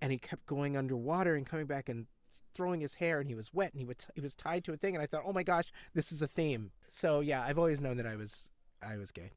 and 0.00 0.12
he 0.12 0.18
kept 0.18 0.46
going 0.46 0.76
underwater 0.76 1.34
and 1.36 1.46
coming 1.46 1.66
back 1.66 1.88
and 1.88 2.06
throwing 2.54 2.80
his 2.80 2.94
hair, 2.94 3.20
and 3.20 3.28
he 3.28 3.34
was 3.34 3.52
wet, 3.52 3.72
and 3.72 3.80
he 3.80 3.86
was 3.86 3.96
he 4.14 4.20
was 4.20 4.34
tied 4.34 4.64
to 4.64 4.72
a 4.72 4.76
thing, 4.76 4.94
and 4.94 5.02
I 5.02 5.06
thought, 5.06 5.22
oh 5.24 5.32
my 5.32 5.42
gosh, 5.42 5.72
this 5.94 6.12
is 6.12 6.22
a 6.22 6.28
theme. 6.28 6.70
So 6.88 7.20
yeah, 7.20 7.42
I've 7.42 7.58
always 7.58 7.80
known 7.80 7.96
that 7.96 8.06
I 8.06 8.16
was 8.16 8.50
I 8.82 8.96
was 8.96 9.10
gay. 9.10 9.32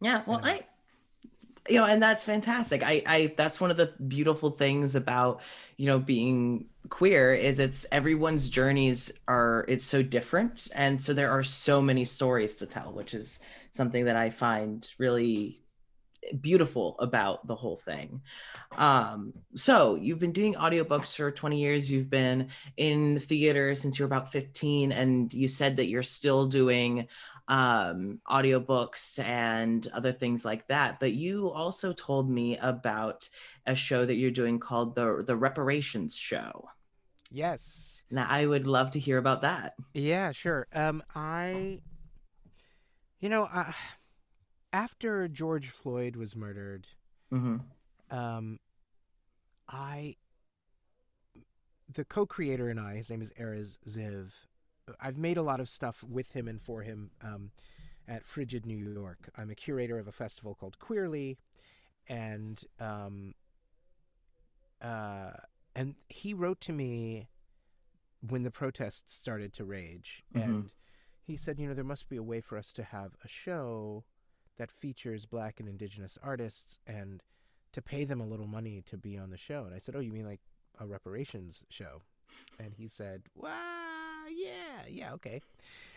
Yeah. 0.00 0.22
Well. 0.26 0.40
I, 0.42 0.62
you 1.68 1.76
know, 1.76 1.86
and 1.86 2.02
that's 2.02 2.24
fantastic. 2.24 2.82
I, 2.82 3.02
I, 3.06 3.34
that's 3.36 3.60
one 3.60 3.70
of 3.70 3.76
the 3.76 3.92
beautiful 4.08 4.50
things 4.50 4.96
about, 4.96 5.40
you 5.76 5.86
know, 5.86 6.00
being 6.00 6.66
queer 6.88 7.32
is 7.32 7.60
it's 7.60 7.86
everyone's 7.92 8.48
journeys 8.48 9.12
are, 9.28 9.64
it's 9.68 9.84
so 9.84 10.02
different. 10.02 10.66
And 10.74 11.00
so 11.00 11.14
there 11.14 11.30
are 11.30 11.44
so 11.44 11.80
many 11.80 12.04
stories 12.04 12.56
to 12.56 12.66
tell, 12.66 12.92
which 12.92 13.14
is 13.14 13.38
something 13.70 14.06
that 14.06 14.16
I 14.16 14.30
find 14.30 14.90
really 14.98 15.61
beautiful 16.40 16.96
about 16.98 17.46
the 17.46 17.54
whole 17.54 17.76
thing. 17.76 18.22
Um, 18.76 19.32
so 19.54 19.96
you've 19.96 20.18
been 20.18 20.32
doing 20.32 20.54
audiobooks 20.54 21.14
for 21.14 21.30
20 21.30 21.60
years. 21.60 21.90
You've 21.90 22.10
been 22.10 22.48
in 22.76 23.18
theater 23.18 23.74
since 23.74 23.98
you 23.98 24.04
were 24.04 24.06
about 24.06 24.32
15, 24.32 24.92
and 24.92 25.32
you 25.32 25.48
said 25.48 25.76
that 25.76 25.88
you're 25.88 26.02
still 26.02 26.46
doing 26.46 27.08
um 27.48 28.20
audiobooks 28.30 29.18
and 29.18 29.88
other 29.88 30.12
things 30.12 30.44
like 30.44 30.64
that 30.68 31.00
but 31.00 31.12
you 31.12 31.50
also 31.50 31.92
told 31.92 32.30
me 32.30 32.56
about 32.58 33.28
a 33.66 33.74
show 33.74 34.06
that 34.06 34.14
you're 34.14 34.30
doing 34.30 34.60
called 34.60 34.94
the 34.94 35.24
the 35.26 35.36
reparations 35.36 36.14
show 36.14 36.68
Yes. 37.32 38.04
now 38.12 38.26
i 38.28 38.46
would 38.46 38.64
love 38.66 38.92
to 38.92 39.00
hear 39.00 39.18
about 39.18 39.40
that 39.40 39.74
Yeah, 39.92 40.32
sure. 40.32 40.66
Um, 40.72 41.02
I, 41.14 41.80
you 43.20 43.28
know, 43.28 43.44
uh, 43.52 43.72
after 44.72 45.28
George 45.28 45.68
Floyd 45.68 46.16
was 46.16 46.34
murdered, 46.36 46.86
hmm 47.30 47.56
um, 48.10 48.58
I, 49.68 50.16
the 51.92 52.04
co-creator 52.04 52.68
and 52.68 52.78
I, 52.78 52.96
his 52.96 53.08
name 53.08 53.22
is 53.22 53.30
Erez 53.40 53.78
Ziv. 53.88 54.32
I've 55.00 55.16
made 55.16 55.38
a 55.38 55.42
lot 55.42 55.60
of 55.60 55.68
stuff 55.70 56.04
with 56.04 56.32
him 56.32 56.46
and 56.46 56.60
for 56.60 56.82
him 56.82 57.10
um, 57.22 57.52
at 58.06 58.26
Frigid 58.26 58.66
New 58.66 58.76
York. 58.76 59.30
I'm 59.36 59.50
a 59.50 59.54
curator 59.54 59.98
of 59.98 60.08
a 60.08 60.12
festival 60.12 60.54
called 60.54 60.78
Queerly, 60.78 61.38
and 62.06 62.62
um, 62.80 63.34
uh, 64.82 65.30
and 65.74 65.94
he 66.08 66.34
wrote 66.34 66.60
to 66.62 66.72
me 66.72 67.28
when 68.28 68.42
the 68.42 68.50
protests 68.50 69.14
started 69.14 69.52
to 69.54 69.64
rage, 69.64 70.22
Mhm. 70.34 70.42
and 70.44 70.70
he 71.24 71.36
said, 71.36 71.58
you 71.58 71.66
know, 71.66 71.74
there 71.74 71.82
must 71.84 72.08
be 72.10 72.16
a 72.16 72.22
way 72.22 72.40
for 72.42 72.58
us 72.58 72.72
to 72.74 72.82
have 72.82 73.16
a 73.24 73.28
show 73.28 74.04
that 74.62 74.70
features 74.70 75.26
Black 75.26 75.58
and 75.58 75.68
Indigenous 75.68 76.16
artists 76.22 76.78
and 76.86 77.20
to 77.72 77.82
pay 77.82 78.04
them 78.04 78.20
a 78.20 78.24
little 78.24 78.46
money 78.46 78.80
to 78.86 78.96
be 78.96 79.18
on 79.18 79.30
the 79.30 79.36
show. 79.36 79.64
And 79.64 79.74
I 79.74 79.78
said, 79.78 79.96
oh, 79.96 80.00
you 80.00 80.12
mean 80.12 80.24
like 80.24 80.38
a 80.78 80.86
reparations 80.86 81.64
show? 81.68 82.02
And 82.60 82.72
he 82.72 82.86
said, 82.86 83.24
well, 83.34 83.50
yeah, 84.32 84.86
yeah, 84.88 85.14
okay. 85.14 85.40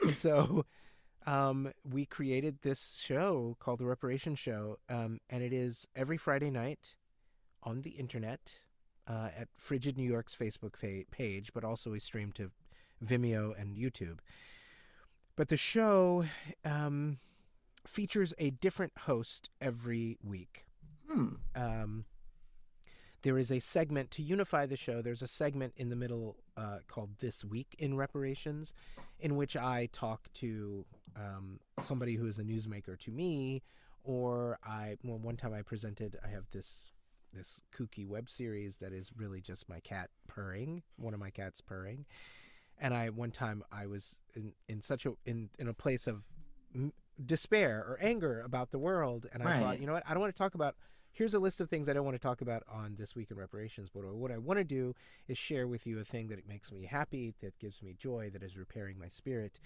and 0.01 0.17
so 0.17 0.65
um, 1.27 1.71
we 1.87 2.07
created 2.07 2.57
this 2.63 2.99
show 2.99 3.55
called 3.59 3.77
the 3.77 3.85
Reparation 3.85 4.33
Show, 4.33 4.79
um, 4.89 5.19
and 5.29 5.43
it 5.43 5.53
is 5.53 5.87
every 5.95 6.17
Friday 6.17 6.49
night 6.49 6.95
on 7.61 7.83
the 7.83 7.91
internet 7.91 8.51
uh, 9.07 9.29
at 9.39 9.47
Frigid 9.57 9.95
New 9.95 10.09
York's 10.09 10.35
Facebook 10.35 10.75
fa- 10.75 11.05
page, 11.11 11.51
but 11.53 11.63
also 11.63 11.93
is 11.93 12.03
stream 12.03 12.31
to 12.31 12.49
Vimeo 13.05 13.53
and 13.61 13.77
YouTube. 13.77 14.17
But 15.35 15.49
the 15.49 15.57
show 15.57 16.25
um, 16.63 17.19
features 17.87 18.33
a 18.37 18.49
different 18.49 18.93
host 18.99 19.49
every 19.61 20.17
week 20.23 20.65
hmm. 21.09 21.29
um, 21.55 22.05
there 23.25 23.39
is 23.39 23.51
a 23.51 23.59
segment 23.59 24.11
to 24.11 24.21
unify 24.21 24.67
the 24.67 24.75
show. 24.75 25.01
There's 25.01 25.23
a 25.23 25.27
segment 25.27 25.73
in 25.77 25.89
the 25.89 25.95
middle 25.95 26.37
uh, 26.55 26.77
called 26.87 27.09
"This 27.17 27.43
Week 27.43 27.75
in 27.79 27.97
Reparations," 27.97 28.71
in 29.19 29.35
which 29.35 29.57
I 29.57 29.89
talk 29.91 30.31
to 30.35 30.85
um, 31.15 31.59
somebody 31.81 32.17
who 32.17 32.27
is 32.27 32.37
a 32.37 32.43
newsmaker 32.43 32.99
to 32.99 33.09
me, 33.09 33.63
or 34.03 34.59
I. 34.63 34.97
Well, 35.03 35.17
one 35.17 35.37
time 35.37 35.55
I 35.55 35.63
presented. 35.63 36.19
I 36.23 36.27
have 36.27 36.45
this 36.51 36.89
this 37.33 37.63
kooky 37.75 38.05
web 38.05 38.29
series 38.29 38.77
that 38.77 38.93
is 38.93 39.09
really 39.17 39.41
just 39.41 39.67
my 39.67 39.79
cat 39.79 40.11
purring, 40.27 40.83
one 40.97 41.15
of 41.15 41.19
my 41.19 41.31
cats 41.31 41.61
purring, 41.61 42.05
and 42.77 42.93
I 42.93 43.09
one 43.09 43.31
time 43.31 43.63
I 43.71 43.87
was 43.87 44.19
in 44.35 44.53
in 44.69 44.83
such 44.83 45.07
a 45.07 45.13
in 45.25 45.49
in 45.57 45.67
a 45.67 45.73
place 45.73 46.05
of 46.05 46.27
despair 47.23 47.85
or 47.87 47.97
anger 48.01 48.41
about 48.41 48.71
the 48.71 48.79
world, 48.79 49.27
and 49.33 49.43
I 49.43 49.59
thought, 49.59 49.79
you 49.79 49.87
know 49.87 49.93
what, 49.93 50.03
I 50.07 50.13
don't 50.13 50.21
want 50.21 50.33
to 50.35 50.37
talk 50.37 50.55
about 50.55 50.75
here's 51.15 51.33
a 51.33 51.39
list 51.39 51.61
of 51.61 51.69
things 51.69 51.87
I 51.87 51.93
don't 51.93 52.03
want 52.03 52.15
to 52.15 52.21
talk 52.21 52.41
about 52.41 52.63
on 52.71 52.95
this 52.99 53.15
week 53.15 53.31
in 53.31 53.37
reparations. 53.37 53.89
But 53.89 54.03
what 54.13 54.31
I 54.31 54.37
want 54.37 54.59
to 54.59 54.63
do 54.63 54.93
is 55.27 55.37
share 55.37 55.65
with 55.67 55.87
you 55.87 55.99
a 55.99 56.03
thing 56.03 56.27
that 56.27 56.47
makes 56.47 56.71
me 56.71 56.85
happy, 56.85 57.33
that 57.41 57.57
gives 57.57 57.81
me 57.81 57.95
joy, 57.97 58.29
that 58.33 58.43
is 58.43 58.57
repairing 58.57 58.99
my 58.99 59.07
spirit, 59.07 59.59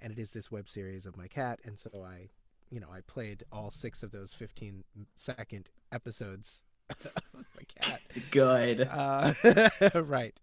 and 0.00 0.12
it 0.12 0.18
is 0.18 0.32
this 0.32 0.50
web 0.50 0.68
series 0.68 1.06
of 1.06 1.16
my 1.16 1.28
cat. 1.28 1.60
And 1.64 1.78
so 1.78 1.90
I, 2.04 2.28
you 2.70 2.80
know, 2.80 2.88
I 2.92 3.00
played 3.06 3.44
all 3.52 3.70
six 3.70 4.02
of 4.02 4.10
those 4.10 4.34
15 4.34 4.82
second 5.14 5.70
episodes 5.92 6.64
of 6.90 7.22
my 7.34 7.62
cat. 7.80 8.00
good 8.32 8.80
Uh, 8.80 9.32
right. 10.02 10.34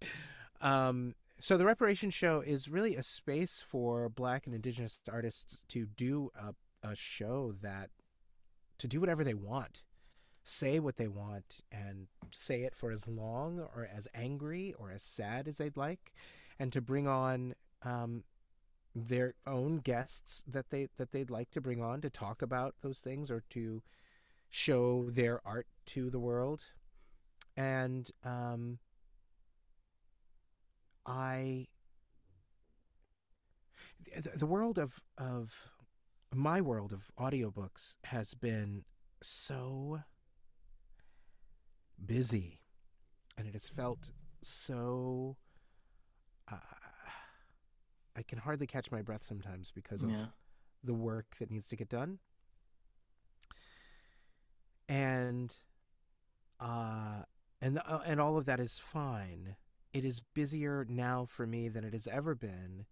Um, 0.61 1.13
so 1.39 1.57
the 1.57 1.65
reparation 1.65 2.09
show 2.09 2.41
is 2.41 2.67
really 2.67 2.95
a 2.95 3.03
space 3.03 3.63
for 3.65 4.09
Black 4.09 4.45
and 4.45 4.55
Indigenous 4.55 4.99
artists 5.11 5.63
to 5.69 5.85
do 5.85 6.31
a, 6.35 6.53
a 6.87 6.95
show 6.95 7.53
that 7.61 7.89
to 8.79 8.87
do 8.87 8.99
whatever 8.99 9.23
they 9.23 9.33
want, 9.33 9.81
say 10.43 10.79
what 10.79 10.97
they 10.97 11.07
want, 11.07 11.61
and 11.71 12.07
say 12.31 12.63
it 12.63 12.75
for 12.75 12.91
as 12.91 13.07
long 13.07 13.59
or 13.59 13.87
as 13.91 14.07
angry 14.15 14.73
or 14.79 14.91
as 14.91 15.03
sad 15.03 15.47
as 15.47 15.57
they'd 15.57 15.77
like, 15.77 16.13
and 16.59 16.73
to 16.73 16.81
bring 16.81 17.07
on 17.07 17.53
um, 17.83 18.23
their 18.95 19.35
own 19.45 19.77
guests 19.77 20.43
that 20.47 20.69
they 20.71 20.87
that 20.97 21.11
they'd 21.11 21.29
like 21.29 21.51
to 21.51 21.61
bring 21.61 21.81
on 21.81 22.01
to 22.01 22.09
talk 22.09 22.41
about 22.41 22.75
those 22.81 22.99
things 22.99 23.29
or 23.29 23.43
to 23.51 23.83
show 24.49 25.07
their 25.09 25.39
art 25.45 25.67
to 25.85 26.09
the 26.09 26.19
world. 26.19 26.63
And 27.55 28.09
um, 28.23 28.79
I 31.07 31.67
the, 34.15 34.37
the 34.37 34.45
world 34.45 34.77
of 34.77 34.99
of 35.17 35.51
my 36.35 36.61
world 36.61 36.91
of 36.91 37.09
audiobooks 37.17 37.95
has 38.03 38.33
been 38.33 38.83
so 39.21 40.01
busy 42.05 42.59
and 43.37 43.47
it 43.47 43.53
has 43.53 43.67
felt 43.69 44.11
so 44.41 45.37
uh, 46.51 46.57
I 48.15 48.23
can 48.23 48.39
hardly 48.39 48.67
catch 48.67 48.91
my 48.91 49.01
breath 49.01 49.23
sometimes 49.23 49.71
because 49.73 50.03
of 50.03 50.11
yeah 50.11 50.25
the 50.83 50.93
work 50.93 51.35
that 51.39 51.49
needs 51.51 51.67
to 51.67 51.75
get 51.75 51.89
done. 51.89 52.19
And 54.87 55.53
uh 56.59 57.23
and 57.61 57.79
uh, 57.85 57.99
and 58.05 58.21
all 58.21 58.37
of 58.37 58.45
that 58.45 58.59
is 58.59 58.79
fine. 58.79 59.55
It 59.93 60.05
is 60.05 60.21
busier 60.33 60.85
now 60.89 61.25
for 61.25 61.47
me 61.47 61.69
than 61.69 61.83
it 61.83 61.93
has 61.93 62.07
ever 62.07 62.35
been. 62.35 62.85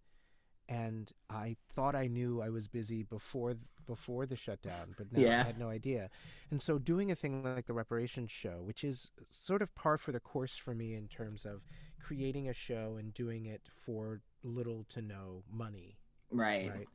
And 0.68 1.12
I 1.30 1.56
thought 1.72 1.94
I 1.94 2.08
knew 2.08 2.42
I 2.42 2.48
was 2.50 2.66
busy 2.66 3.02
before 3.02 3.56
before 3.86 4.26
the 4.26 4.34
shutdown, 4.34 4.96
but 4.98 5.12
now 5.12 5.20
Yeah. 5.20 5.40
I 5.42 5.44
had 5.44 5.60
no 5.60 5.68
idea. 5.68 6.10
And 6.50 6.60
so 6.60 6.76
doing 6.76 7.12
a 7.12 7.14
thing 7.14 7.44
like 7.44 7.66
the 7.66 7.72
reparations 7.72 8.32
show, 8.32 8.60
which 8.64 8.82
is 8.82 9.12
sort 9.30 9.62
of 9.62 9.72
par 9.76 9.96
for 9.96 10.10
the 10.10 10.18
course 10.18 10.56
for 10.56 10.74
me 10.74 10.94
in 10.94 11.06
terms 11.06 11.46
of 11.46 11.62
creating 12.00 12.48
a 12.48 12.52
show 12.52 12.96
and 12.98 13.14
doing 13.14 13.46
it 13.46 13.62
for 13.68 14.22
little 14.42 14.84
to 14.88 15.00
no 15.00 15.44
money 15.48 15.98
right, 16.32 16.68
right? 16.68 16.88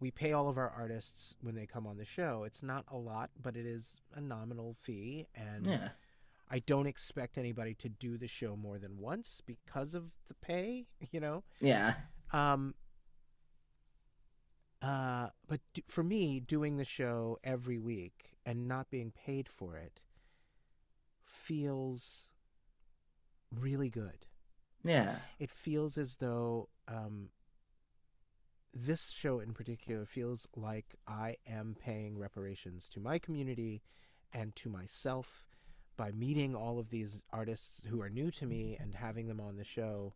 We 0.00 0.10
pay 0.10 0.32
all 0.32 0.48
of 0.48 0.56
our 0.56 0.70
artists 0.70 1.36
when 1.42 1.54
they 1.54 1.66
come 1.66 1.86
on 1.86 1.98
the 1.98 2.04
show. 2.06 2.44
It's 2.44 2.62
not 2.62 2.86
a 2.90 2.96
lot, 2.96 3.30
but 3.42 3.54
it 3.56 3.66
is 3.66 4.00
a 4.14 4.20
nominal 4.20 4.74
fee, 4.80 5.26
and 5.34 5.66
yeah 5.66 5.88
I 6.50 6.60
don't 6.60 6.86
expect 6.86 7.36
anybody 7.36 7.74
to 7.74 7.88
do 7.88 8.16
the 8.16 8.26
show 8.26 8.56
more 8.56 8.78
than 8.78 8.98
once 8.98 9.42
because 9.44 9.94
of 9.94 10.12
the 10.28 10.34
pay, 10.34 10.86
you 11.10 11.20
know. 11.20 11.44
yeah. 11.60 11.94
Um, 12.32 12.74
uh, 14.80 15.28
but 15.46 15.60
do, 15.74 15.82
for 15.86 16.02
me, 16.02 16.40
doing 16.40 16.76
the 16.76 16.84
show 16.84 17.38
every 17.42 17.78
week 17.78 18.36
and 18.46 18.68
not 18.68 18.90
being 18.90 19.10
paid 19.10 19.48
for 19.48 19.76
it 19.76 20.00
feels 21.24 22.28
really 23.54 23.88
good. 23.90 24.26
Yeah. 24.84 25.16
It 25.38 25.50
feels 25.50 25.98
as 25.98 26.16
though 26.16 26.68
um, 26.86 27.30
this 28.72 29.10
show 29.10 29.40
in 29.40 29.52
particular 29.52 30.04
feels 30.04 30.46
like 30.54 30.94
I 31.06 31.36
am 31.46 31.76
paying 31.78 32.18
reparations 32.18 32.88
to 32.90 33.00
my 33.00 33.18
community 33.18 33.82
and 34.32 34.54
to 34.56 34.68
myself 34.68 35.47
by 35.98 36.12
meeting 36.12 36.54
all 36.54 36.78
of 36.78 36.88
these 36.88 37.24
artists 37.30 37.84
who 37.84 38.00
are 38.00 38.08
new 38.08 38.30
to 38.30 38.46
me 38.46 38.78
and 38.80 38.94
having 38.94 39.26
them 39.26 39.40
on 39.40 39.56
the 39.58 39.64
show. 39.64 40.14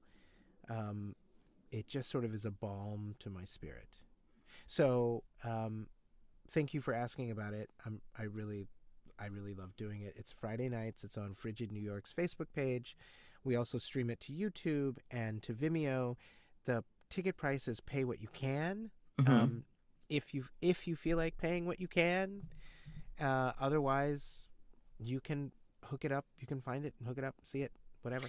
Um, 0.70 1.14
it 1.70 1.88
just 1.88 2.08
sort 2.08 2.24
of 2.24 2.32
is 2.34 2.46
a 2.46 2.50
balm 2.50 3.16
to 3.18 3.28
my 3.28 3.44
spirit. 3.44 3.88
So, 4.66 5.24
um, 5.44 5.88
thank 6.48 6.72
you 6.72 6.80
for 6.80 6.94
asking 6.94 7.30
about 7.30 7.52
it. 7.52 7.68
I'm, 7.84 8.00
I 8.16 8.22
really, 8.22 8.68
I 9.18 9.26
really 9.26 9.54
love 9.54 9.76
doing 9.76 10.02
it. 10.02 10.14
It's 10.16 10.30
Friday 10.30 10.68
nights. 10.68 11.02
It's 11.02 11.18
on 11.18 11.34
Frigid 11.34 11.72
New 11.72 11.80
York's 11.80 12.12
Facebook 12.16 12.52
page. 12.54 12.96
We 13.44 13.56
also 13.56 13.76
stream 13.78 14.08
it 14.08 14.20
to 14.20 14.32
YouTube 14.32 14.98
and 15.10 15.42
to 15.42 15.52
Vimeo. 15.52 16.16
The 16.64 16.84
ticket 17.10 17.36
price 17.36 17.66
is 17.66 17.80
pay 17.80 18.04
what 18.04 18.22
you 18.22 18.28
can. 18.32 18.90
Mhm. 19.18 19.28
Um, 19.28 19.64
if 20.08 20.32
you 20.32 20.44
if 20.60 20.86
you 20.86 20.94
feel 20.94 21.16
like 21.16 21.38
paying 21.38 21.66
what 21.66 21.80
you 21.80 21.88
can, 21.88 22.42
uh, 23.18 23.52
otherwise 23.58 24.46
you 24.98 25.20
can 25.20 25.50
hook 25.84 26.04
it 26.04 26.12
up. 26.12 26.24
You 26.38 26.46
can 26.46 26.60
find 26.60 26.84
it 26.84 26.94
and 26.98 27.08
hook 27.08 27.18
it 27.18 27.24
up, 27.24 27.34
see 27.42 27.62
it, 27.62 27.72
whatever. 28.02 28.28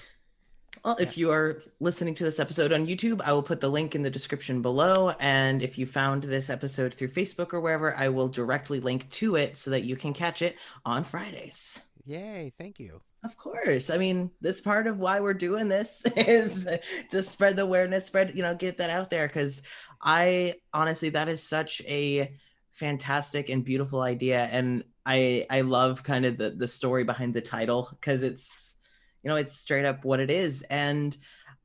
Well, 0.84 0.98
if 1.00 1.18
you 1.18 1.32
are 1.32 1.62
listening 1.80 2.14
to 2.16 2.24
this 2.24 2.40
episode 2.40 2.74
on 2.74 2.88
YouTube, 2.88 3.22
I 3.22 3.32
will 3.32 3.44
put 3.44 3.62
the 3.62 3.70
link 3.70 3.96
in 3.96 4.02
the 4.02 4.10
description 4.10 4.62
below. 4.62 5.14
And 5.20 5.62
if 5.62 5.78
you 5.78 5.86
found 5.86 6.24
this 6.24 6.50
episode 6.50 6.94
through 6.94 7.10
Facebook 7.10 7.54
or 7.54 7.62
wherever, 7.62 7.96
I 7.96 8.10
will 8.10 8.28
directly 8.28 8.80
link 8.80 9.10
to 9.12 9.36
it 9.36 9.56
so 9.56 9.72
that 9.72 9.84
you 9.84 9.96
can 9.96 10.14
catch 10.14 10.42
it 10.42 10.58
on 10.86 11.04
Fridays. 11.04 11.82
Yay! 12.06 12.52
Thank 12.58 12.80
you. 12.80 13.02
Of 13.24 13.38
course. 13.38 13.90
I 13.90 13.98
mean, 13.98 14.32
this 14.42 14.60
part 14.60 14.88
of 14.88 15.00
why 15.00 15.22
we're 15.22 15.34
doing 15.34 15.70
this 15.70 16.04
is 16.18 16.68
to 17.12 17.24
spread 17.24 17.56
the 17.56 17.64
awareness, 17.64 18.06
spread, 18.06 18.36
you 18.36 18.42
know, 18.42 18.56
get 18.56 18.78
that 18.78 18.90
out 18.90 19.10
there. 19.10 19.30
Cause 19.30 19.62
I 20.02 20.56
honestly, 20.74 21.10
that 21.10 21.30
is 21.30 21.42
such 21.42 21.82
a 21.88 22.36
fantastic 22.72 23.48
and 23.48 23.64
beautiful 23.64 24.02
idea. 24.02 24.40
And 24.40 24.84
I 25.06 25.46
I 25.50 25.62
love 25.62 26.04
kind 26.04 26.26
of 26.26 26.38
the 26.38 26.52
the 26.52 26.68
story 26.68 27.04
behind 27.04 27.34
the 27.34 27.42
title 27.42 27.88
because 27.92 28.24
it's 28.24 28.74
you 29.24 29.30
know, 29.30 29.38
it's 29.38 29.54
straight 29.54 29.86
up 29.86 30.04
what 30.04 30.20
it 30.20 30.30
is. 30.30 30.64
And 30.64 31.16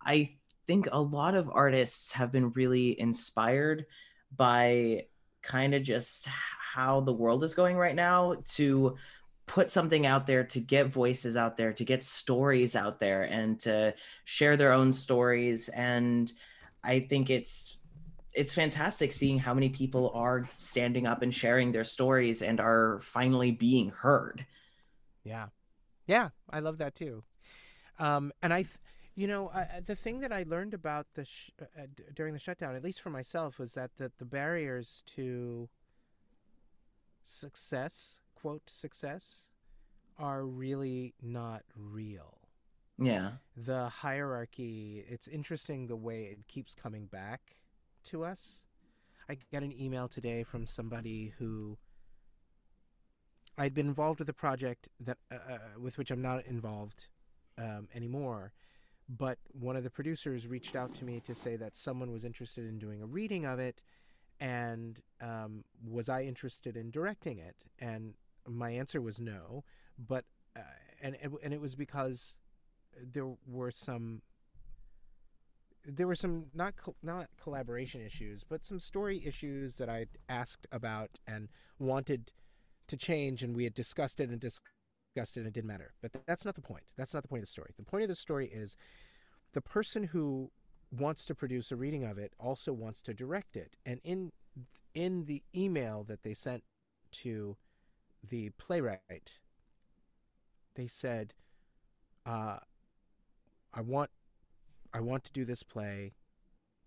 I 0.05 0.31
think 0.67 0.89
a 0.93 1.01
lot 1.01 1.35
of 1.35 1.51
artists 1.53 2.13
have 2.13 2.31
been 2.31 2.53
really 2.53 2.99
inspired 2.99 3.87
by 4.35 5.07
kind 5.43 5.75
of 5.75 5.83
just 5.83 6.27
how 6.27 7.01
the 7.01 7.13
world 7.13 7.43
is 7.43 7.55
going 7.55 7.77
right 7.77 7.95
now 7.95 8.37
to 8.45 8.97
put 9.47 9.71
something 9.71 10.07
out 10.07 10.27
there 10.27 10.45
to 10.45 10.61
get 10.61 10.89
voices 10.89 11.35
out 11.35 11.57
there 11.57 11.73
to 11.73 11.85
get 11.85 12.05
stories 12.05 12.77
out 12.77 13.01
there 13.01 13.23
and 13.23 13.59
to 13.59 13.95
share 14.25 14.59
their 14.59 14.73
own 14.73 14.93
stories 14.93 15.71
and 15.71 16.33
i 16.85 17.01
think 17.01 17.31
it's 17.31 17.78
it's 18.39 18.55
fantastic 18.55 19.13
seeing 19.13 19.39
how 19.39 19.55
many 19.55 19.69
people 19.69 20.11
are 20.15 20.49
standing 20.59 21.07
up 21.07 21.23
and 21.23 21.35
sharing 21.35 21.73
their 21.73 21.85
stories 21.85 22.43
and 22.43 22.61
are 22.61 23.01
finally 23.03 23.51
being 23.51 23.91
heard 23.91 24.47
Yeah, 25.25 25.49
yeah, 26.07 26.31
I 26.51 26.61
love 26.61 26.79
that 26.79 26.95
too. 26.95 27.25
Um, 27.99 28.33
and 28.43 28.53
I, 28.55 28.63
th- 28.63 28.79
you 29.17 29.27
know, 29.29 29.51
I, 29.51 29.81
the 29.85 29.97
thing 29.97 30.21
that 30.21 30.33
I 30.33 30.45
learned 30.45 30.75
about 30.75 31.07
the 31.15 31.25
sh- 31.27 31.53
uh, 31.61 31.65
uh, 31.83 31.87
d- 31.95 32.05
during 32.15 32.35
the 32.35 32.41
shutdown, 32.41 32.77
at 32.77 32.85
least 32.85 33.03
for 33.03 33.11
myself, 33.11 33.59
was 33.59 33.75
that 33.75 33.97
the, 33.99 34.13
the 34.19 34.27
barriers 34.27 35.03
to 35.17 35.69
success, 37.25 38.21
quote 38.35 38.69
success, 38.71 39.51
are 40.19 40.45
really 40.47 41.15
not 41.23 41.65
real. 41.77 42.39
yeah 42.99 43.31
The 43.57 43.89
hierarchy, 43.89 45.05
it's 45.09 45.27
interesting 45.29 45.87
the 45.87 45.97
way 45.97 46.25
it 46.25 46.47
keeps 46.47 46.75
coming 46.75 47.07
back 47.07 47.57
to 48.09 48.25
us. 48.25 48.63
I 49.29 49.37
got 49.53 49.63
an 49.63 49.79
email 49.79 50.09
today 50.09 50.43
from 50.43 50.67
somebody 50.67 51.35
who 51.39 51.77
I'd 53.59 53.75
been 53.75 53.89
involved 53.89 54.21
with 54.21 54.29
a 54.29 54.35
project 54.35 54.89
that 55.01 55.19
uh, 55.31 55.35
uh, 55.35 55.59
with 55.79 55.99
which 55.99 56.11
I'm 56.11 56.23
not 56.23 56.47
involved 56.47 57.09
um, 57.59 57.89
anymore. 57.95 58.53
But 59.09 59.39
one 59.53 59.77
of 59.77 59.85
the 59.85 59.91
producers 59.91 60.47
reached 60.47 60.77
out 60.77 60.95
to 60.97 61.05
me 61.05 61.21
to 61.21 61.35
say 61.35 61.57
that 61.57 61.77
someone 61.77 62.13
was 62.13 62.25
interested 62.25 62.67
in 62.67 62.79
doing 62.79 63.03
a 63.03 63.07
reading 63.07 63.47
of 63.47 63.59
it, 63.59 63.83
and 64.39 65.01
um, 65.21 65.65
was 65.87 66.09
I 66.09 66.23
interested 66.23 66.77
in 66.77 66.91
directing 66.91 67.39
it? 67.39 67.65
And 67.79 68.15
my 68.47 68.71
answer 68.71 69.01
was 69.01 69.21
no. 69.21 69.65
But 69.99 70.25
uh, 70.57 70.61
and 71.03 71.17
and 71.23 71.35
and 71.43 71.53
it 71.53 71.61
was 71.61 71.75
because 71.75 72.37
there 73.03 73.29
were 73.47 73.71
some 73.71 74.23
there 75.89 76.07
were 76.07 76.15
some 76.15 76.47
not 76.55 76.77
col- 76.77 76.97
not 77.03 77.29
collaboration 77.43 78.01
issues, 78.03 78.45
but 78.45 78.65
some 78.65 78.79
story 78.79 79.25
issues 79.25 79.79
that 79.79 79.89
I'd 79.89 80.19
asked 80.29 80.67
about 80.71 81.19
and 81.27 81.49
wanted 81.79 82.33
to 82.89 82.97
change, 82.97 83.43
and 83.43 83.57
we 83.57 83.65
had 83.65 83.75
discussed 83.75 84.21
it 84.21 84.29
and 84.29 84.39
discussed 84.41 85.37
it, 85.37 85.41
and 85.41 85.47
it 85.47 85.55
didn't 85.55 85.69
matter. 85.69 85.95
But 86.03 86.13
th- 86.13 86.25
that's 86.27 86.45
not 86.45 86.55
the 86.55 86.61
point. 86.61 86.85
That's 86.97 87.15
not 87.15 87.23
the 87.23 87.29
point 87.29 87.41
of 87.43 87.49
the 87.49 87.53
story. 87.53 87.73
The 87.77 87.85
point 87.85 88.03
of 88.03 88.09
the 88.09 88.15
story 88.15 88.49
is 88.49 88.77
the 89.53 89.63
person 89.63 90.05
who 90.05 90.51
wants 90.91 91.25
to 91.27 91.35
produce 91.35 91.73
a 91.73 91.77
reading 91.77 92.05
of 92.05 92.19
it 92.19 92.33
also 92.39 92.73
wants 92.73 93.03
to 93.03 93.15
direct 93.15 93.57
it, 93.57 93.77
and 93.87 94.01
in 94.05 94.33
in 94.95 95.25
the 95.25 95.43
email 95.55 96.05
that 96.05 96.23
they 96.23 96.35
sent 96.35 96.65
to 97.13 97.57
the 98.29 98.51
playwright, 98.51 99.39
they 100.75 100.87
said, 100.87 101.35
uh, 102.27 102.59
"I 103.73 103.81
want 103.81 104.11
I 104.95 105.01
want 105.01 105.25
to 105.25 105.33
do 105.33 105.45
this 105.45 105.63
play, 105.63 106.13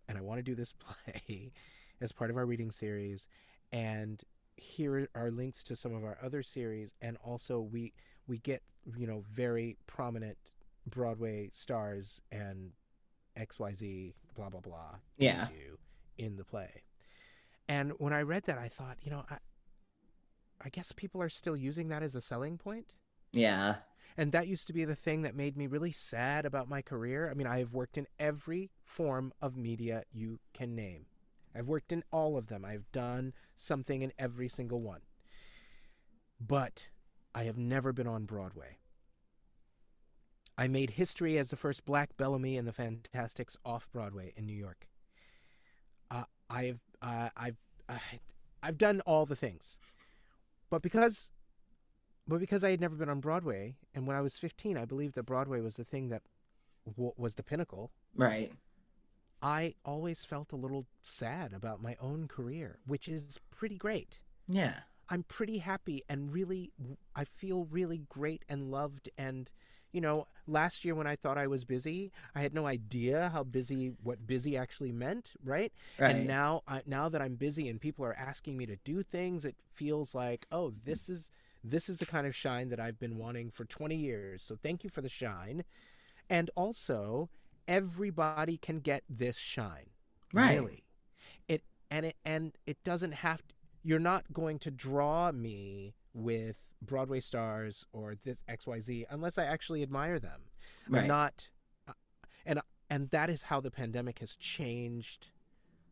and 0.08 0.18
I 0.18 0.22
want 0.22 0.40
to 0.40 0.44
do 0.44 0.56
this 0.56 0.74
play 0.80 1.52
as 2.00 2.12
part 2.12 2.30
of 2.30 2.38
our 2.38 2.46
reading 2.46 2.72
series, 2.72 3.28
and 3.72 4.22
here 4.58 5.08
are 5.16 5.32
links 5.32 5.64
to 5.66 5.76
some 5.76 5.94
of 5.96 6.04
our 6.04 6.18
other 6.22 6.44
series, 6.44 6.94
and 7.02 7.18
also 7.24 7.60
we 7.60 7.94
we 8.28 8.38
get 8.40 8.62
you 8.98 9.08
know 9.08 9.24
very 9.32 9.78
prominent 9.88 10.38
Broadway 10.88 11.50
stars 11.54 12.22
and 12.32 12.72
X 13.36 13.60
Y 13.60 13.72
Z 13.74 14.14
blah 14.36 14.50
blah 14.50 14.60
blah 14.62 14.96
Yeah. 15.18 15.48
in 16.18 16.36
the 16.38 16.44
play, 16.44 16.84
and 17.68 17.92
when 18.00 18.14
I 18.14 18.22
read 18.22 18.44
that, 18.44 18.58
I 18.58 18.68
thought 18.68 18.98
you 19.02 19.12
know 19.12 19.24
I 19.30 19.38
I 20.64 20.70
guess 20.70 20.92
people 20.92 21.22
are 21.22 21.30
still 21.30 21.56
using 21.56 21.88
that 21.90 22.04
as 22.04 22.16
a 22.16 22.22
selling 22.22 22.58
point. 22.58 22.94
yeah 23.32 23.76
And 24.17 24.32
that 24.32 24.47
used 24.47 24.67
to 24.67 24.74
be 24.74 24.86
the 24.86 24.95
thing 24.95 25.21
that 25.21 25.36
made 25.36 25.58
me 25.58 25.67
really 25.67 25.91
sad 25.91 26.45
about 26.45 26.69
my 26.69 26.82
career. 26.82 27.30
I 27.30 27.34
mean, 27.34 27.47
I 27.47 27.60
have 27.60 27.74
worked 27.74 27.97
in 27.97 28.08
every 28.19 28.71
form 28.84 29.34
of 29.41 29.56
media 29.56 30.04
you 30.12 30.39
can 30.54 30.76
name. 30.76 31.06
I've 31.56 31.67
worked 31.67 31.91
in 31.91 32.04
all 32.12 32.38
of 32.38 32.47
them. 32.47 32.63
I've 32.63 32.91
done 32.91 33.34
something 33.56 34.02
in 34.02 34.13
every 34.17 34.47
single 34.47 34.82
one. 34.82 35.02
But 36.39 36.88
I 37.36 37.43
have 37.43 37.58
never 37.58 37.93
been 37.93 38.08
on 38.08 38.26
Broadway. 38.26 38.78
I 40.58 40.67
made 40.67 40.91
history 40.91 41.38
as 41.38 41.50
the 41.50 41.56
first 41.56 41.86
black 41.86 42.15
Bellamy 42.17 42.58
in 42.58 42.65
the 42.65 42.74
Fantasticks 42.74 43.58
off 43.65 43.89
Broadway 43.91 44.34
in 44.36 44.45
New 44.45 44.56
York. 44.56 44.88
Uh, 46.10 46.26
I've 46.50 46.82
uh, 47.02 47.30
I've 47.36 47.58
uh, 47.88 47.97
I've 48.62 48.78
done 48.78 49.02
all 49.02 49.26
the 49.26 49.36
things, 49.36 49.80
but 50.69 50.82
because 50.82 51.32
but 52.32 52.39
because 52.39 52.63
I 52.63 52.72
had 52.72 52.80
never 52.80 52.96
been 52.96 53.10
on 53.10 53.20
Broadway, 53.20 53.76
and 53.94 54.08
when 54.08 54.15
I 54.15 54.22
was 54.22 54.38
15, 54.38 54.78
I 54.78 54.86
believed 54.86 55.15
that 55.15 55.24
Broadway 55.24 55.60
was 55.60 55.76
the 55.76 55.84
thing 55.84 56.08
that 56.10 56.22
w- 56.88 57.13
was 57.17 57.36
the 57.36 57.44
pinnacle. 57.44 57.91
right 58.15 58.54
I 59.41 59.74
always 59.84 60.24
felt 60.24 60.54
a 60.54 60.56
little 60.56 60.86
sad 61.02 61.52
about 61.52 61.82
my 61.82 61.98
own 62.00 62.30
career, 62.30 62.80
which 62.86 63.10
is 63.10 63.38
pretty 63.50 63.78
great. 63.78 64.22
yeah 64.48 64.76
I'm 65.10 65.24
pretty 65.24 65.58
happy 65.58 66.04
and 66.08 66.32
really, 66.32 66.72
I 67.13 67.26
feel 67.26 67.65
really 67.65 68.04
great 68.08 68.46
and 68.48 68.72
loved. 68.72 69.10
And, 69.17 69.52
you 69.91 70.00
know, 70.00 70.28
last 70.48 70.86
year 70.86 70.96
when 70.96 71.06
I 71.06 71.17
thought 71.17 71.38
I 71.38 71.48
was 71.48 71.65
busy, 71.65 72.13
I 72.34 72.39
had 72.39 72.54
no 72.54 72.65
idea 72.65 73.30
how 73.34 73.44
busy, 73.44 73.91
what 74.02 74.26
busy 74.26 74.56
actually 74.56 74.94
meant, 74.94 75.34
right? 75.44 75.74
right 76.00 76.15
And 76.15 76.28
now, 76.28 76.62
I, 76.65 76.82
now 76.86 77.10
that 77.10 77.22
I'm 77.22 77.36
busy 77.36 77.67
and 77.67 77.82
people 77.82 78.06
are 78.06 78.13
asking 78.13 78.56
me 78.56 78.65
to 78.67 78.78
do 78.86 79.04
things, 79.04 79.44
it 79.44 79.58
feels 79.74 80.15
like, 80.15 80.48
oh, 80.50 80.72
this 80.86 81.10
is 81.10 81.30
this 81.63 81.89
is 81.89 82.00
the 82.00 82.06
kind 82.06 82.26
of 82.26 82.36
shine 82.36 82.69
that 82.69 82.80
I've 82.80 83.00
been 83.00 83.17
wanting 83.17 83.52
for 83.52 83.65
20 83.65 83.95
years. 83.95 84.41
So 84.41 84.58
thank 84.62 84.84
you 84.84 84.89
for 84.89 85.02
the 85.02 85.10
shine. 85.10 85.63
And 86.30 86.50
also, 86.56 87.30
everybody 87.67 88.58
can 88.58 88.80
get 88.80 89.04
this 89.10 89.38
shine. 89.38 89.89
Right. 90.34 90.56
Really. 90.56 90.84
It 91.47 91.63
and 91.89 92.06
it 92.08 92.15
and 92.26 92.54
it 92.65 92.84
doesn't 92.84 93.13
have 93.13 93.45
to, 93.47 93.54
you're 93.84 94.00
not 94.00 94.32
going 94.32 94.60
to 94.60 94.71
draw 94.71 95.32
me 95.32 95.93
with 96.13 96.56
Broadway 96.82 97.19
stars 97.19 97.86
or 97.93 98.15
this 98.24 98.38
XYZ 98.50 99.06
unless 99.10 99.38
I 99.38 99.45
actually 99.45 99.84
admire 99.84 100.19
them. 100.19 100.41
right 100.89 101.02
I'm 101.02 101.08
not 101.08 101.50
uh, 101.88 101.93
and 102.45 102.62
and 102.89 103.10
that 103.12 103.30
is 103.30 103.43
how 103.43 103.62
the 103.62 103.71
pandemic 103.71 104.19
has 104.19 104.36
changed 104.36 105.30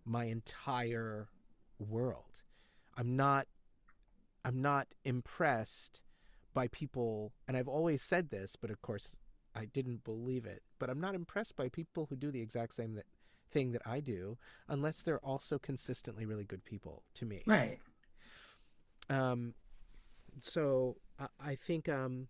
my 0.05 0.25
entire 0.25 1.27
world. 1.79 2.43
I'm 2.97 3.15
not 3.15 3.47
I'm 4.43 4.61
not 4.61 4.87
impressed 5.03 6.01
by 6.53 6.67
people 6.67 7.33
and 7.47 7.55
I've 7.55 7.67
always 7.67 8.01
said 8.01 8.29
this, 8.29 8.55
but 8.55 8.69
of 8.71 8.81
course 8.81 9.17
I 9.55 9.65
didn't 9.65 10.03
believe 10.03 10.45
it. 10.45 10.63
But 10.79 10.89
I'm 10.89 11.01
not 11.01 11.15
impressed 11.15 11.55
by 11.55 11.69
people 11.69 12.07
who 12.09 12.15
do 12.15 12.31
the 12.31 12.41
exact 12.41 12.73
same 12.73 12.95
that, 12.95 13.05
thing 13.51 13.71
that 13.71 13.81
I 13.85 13.99
do 13.99 14.37
unless 14.67 15.03
they're 15.03 15.19
also 15.19 15.57
consistently 15.59 16.25
really 16.25 16.45
good 16.45 16.65
people 16.65 17.03
to 17.15 17.25
me. 17.25 17.43
Right. 17.45 17.79
Um, 19.09 19.55
so 20.41 20.97
I, 21.19 21.27
I 21.39 21.55
think 21.55 21.89
um, 21.89 22.27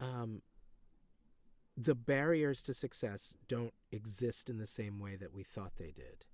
um, 0.00 0.42
the 1.76 1.94
barriers 1.94 2.62
to 2.62 2.74
success 2.74 3.36
don't 3.48 3.74
exist 3.92 4.48
in 4.48 4.58
the 4.58 4.66
same 4.66 4.98
way 4.98 5.16
that 5.16 5.34
we 5.34 5.42
thought 5.42 5.72
they 5.76 5.92
did, 5.92 6.24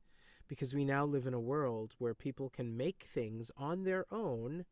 because 0.48 0.74
we 0.74 0.84
now 0.84 1.04
live 1.04 1.26
in 1.26 1.34
a 1.34 1.40
world 1.40 1.94
where 1.98 2.14
people 2.14 2.50
can 2.50 2.76
make 2.76 3.06
things 3.12 3.50
on 3.56 3.84
their 3.84 4.06
own 4.10 4.64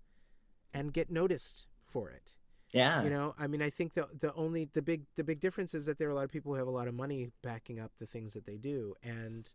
and 0.72 0.92
get 0.92 1.10
noticed 1.10 1.66
for 1.86 2.10
it. 2.10 2.32
Yeah. 2.72 3.04
You 3.04 3.10
know, 3.10 3.34
I 3.38 3.46
mean, 3.46 3.62
I 3.62 3.70
think 3.70 3.94
the 3.94 4.08
the 4.18 4.34
only 4.34 4.68
the 4.72 4.82
big 4.82 5.04
the 5.16 5.22
big 5.22 5.40
difference 5.40 5.74
is 5.74 5.86
that 5.86 5.98
there 5.98 6.08
are 6.08 6.10
a 6.10 6.14
lot 6.14 6.24
of 6.24 6.32
people 6.32 6.52
who 6.52 6.58
have 6.58 6.66
a 6.66 6.72
lot 6.72 6.88
of 6.88 6.94
money 6.94 7.30
backing 7.42 7.78
up 7.78 7.92
the 8.00 8.06
things 8.06 8.34
that 8.34 8.46
they 8.46 8.56
do, 8.56 8.94
and 9.02 9.48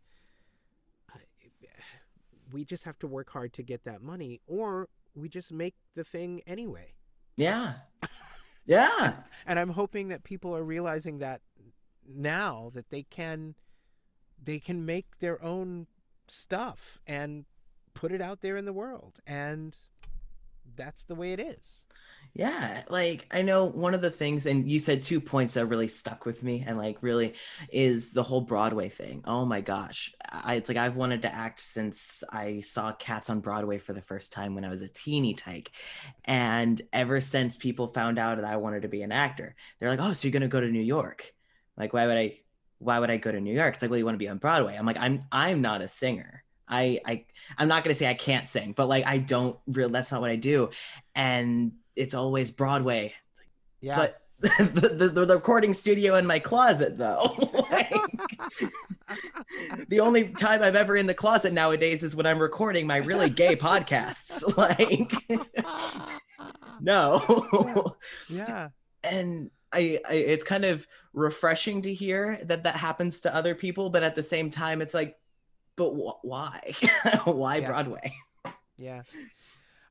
we 2.52 2.64
just 2.64 2.84
have 2.84 2.98
to 3.00 3.06
work 3.06 3.30
hard 3.30 3.52
to 3.54 3.62
get 3.62 3.84
that 3.84 4.02
money, 4.02 4.40
or 4.46 4.88
we 5.14 5.28
just 5.28 5.52
make 5.52 5.74
the 5.94 6.04
thing 6.04 6.40
anyway. 6.46 6.94
Yeah. 7.36 7.74
Yeah. 8.66 9.14
And 9.46 9.58
I'm 9.58 9.70
hoping 9.70 10.08
that 10.08 10.22
people 10.22 10.56
are 10.56 10.62
realizing 10.62 11.18
that 11.18 11.40
now 12.06 12.70
that 12.74 12.90
they 12.90 13.02
can 13.02 13.56
they 14.40 14.60
can 14.60 14.86
make 14.86 15.18
their 15.18 15.42
own 15.42 15.86
stuff 16.30 16.98
and 17.06 17.44
put 17.94 18.12
it 18.12 18.22
out 18.22 18.40
there 18.40 18.56
in 18.56 18.64
the 18.64 18.72
world 18.72 19.20
and 19.26 19.76
that's 20.76 21.04
the 21.04 21.14
way 21.14 21.32
it 21.32 21.40
is. 21.40 21.84
Yeah, 22.32 22.84
like 22.88 23.26
I 23.32 23.42
know 23.42 23.64
one 23.64 23.92
of 23.92 24.02
the 24.02 24.10
things, 24.10 24.46
and 24.46 24.70
you 24.70 24.78
said 24.78 25.02
two 25.02 25.20
points 25.20 25.54
that 25.54 25.66
really 25.66 25.88
stuck 25.88 26.24
with 26.24 26.44
me, 26.44 26.62
and 26.64 26.78
like 26.78 27.02
really 27.02 27.34
is 27.72 28.12
the 28.12 28.22
whole 28.22 28.40
Broadway 28.40 28.88
thing. 28.88 29.24
Oh 29.26 29.44
my 29.44 29.60
gosh, 29.60 30.14
I, 30.30 30.54
it's 30.54 30.68
like 30.68 30.78
I've 30.78 30.94
wanted 30.94 31.22
to 31.22 31.34
act 31.34 31.58
since 31.58 32.22
I 32.30 32.60
saw 32.60 32.92
Cats 32.92 33.30
on 33.30 33.40
Broadway 33.40 33.78
for 33.78 33.92
the 33.94 34.02
first 34.02 34.32
time 34.32 34.54
when 34.54 34.64
I 34.64 34.70
was 34.70 34.82
a 34.82 34.88
teeny 34.88 35.34
tyke, 35.34 35.72
and 36.24 36.80
ever 36.92 37.20
since 37.20 37.56
people 37.56 37.88
found 37.88 38.18
out 38.18 38.36
that 38.36 38.44
I 38.44 38.56
wanted 38.58 38.82
to 38.82 38.88
be 38.88 39.02
an 39.02 39.12
actor, 39.12 39.56
they're 39.80 39.90
like, 39.90 40.00
"Oh, 40.00 40.12
so 40.12 40.28
you're 40.28 40.32
gonna 40.32 40.46
go 40.48 40.60
to 40.60 40.70
New 40.70 40.80
York? 40.80 41.32
Like, 41.76 41.92
why 41.92 42.06
would 42.06 42.16
I? 42.16 42.38
Why 42.80 42.98
would 42.98 43.10
I 43.10 43.16
go 43.16 43.30
to 43.30 43.40
New 43.40 43.54
York?" 43.54 43.74
It's 43.74 43.82
like, 43.82 43.90
"Well, 43.90 43.98
you 43.98 44.04
want 44.04 44.16
to 44.16 44.18
be 44.18 44.28
on 44.28 44.38
Broadway." 44.38 44.76
I'm 44.76 44.86
like, 44.86 44.98
"I'm 44.98 45.22
I'm 45.30 45.62
not 45.62 45.80
a 45.80 45.88
singer." 45.88 46.44
I, 46.70 47.00
I 47.04 47.24
I'm 47.58 47.68
not 47.68 47.82
gonna 47.82 47.94
say 47.94 48.08
I 48.08 48.14
can't 48.14 48.46
sing, 48.46 48.72
but 48.72 48.88
like 48.88 49.04
I 49.04 49.18
don't 49.18 49.58
really 49.66 49.92
that's 49.92 50.12
not 50.12 50.20
what 50.20 50.30
I 50.30 50.36
do. 50.36 50.70
And 51.14 51.72
it's 51.96 52.14
always 52.14 52.50
Broadway. 52.50 53.14
Yeah. 53.80 53.96
But 53.96 54.20
the, 54.40 55.08
the, 55.12 55.24
the 55.26 55.34
recording 55.34 55.74
studio 55.74 56.14
in 56.14 56.26
my 56.26 56.38
closet 56.38 56.96
though. 56.96 57.36
like, 57.70 57.92
the 59.88 60.00
only 60.00 60.28
time 60.28 60.62
I'm 60.62 60.76
ever 60.76 60.96
in 60.96 61.06
the 61.06 61.12
closet 61.12 61.52
nowadays 61.52 62.02
is 62.02 62.16
when 62.16 62.24
I'm 62.24 62.38
recording 62.38 62.86
my 62.86 62.98
really 62.98 63.28
gay 63.28 63.56
podcasts. 63.56 64.40
Like 64.56 65.12
no. 66.80 67.96
yeah. 68.28 68.68
And 69.02 69.50
I, 69.72 70.00
I 70.08 70.14
it's 70.14 70.44
kind 70.44 70.64
of 70.64 70.86
refreshing 71.12 71.82
to 71.82 71.94
hear 71.94 72.40
that 72.44 72.64
that 72.64 72.76
happens 72.76 73.20
to 73.22 73.34
other 73.34 73.54
people, 73.54 73.90
but 73.90 74.02
at 74.02 74.16
the 74.16 74.22
same 74.22 74.50
time 74.50 74.82
it's 74.82 74.94
like 74.94 75.16
but 75.76 75.90
wh- 75.90 76.24
why? 76.24 76.74
why 77.24 77.56
Yeah. 77.56 77.68
Broadway? 77.68 78.12
Yeah. 78.76 79.02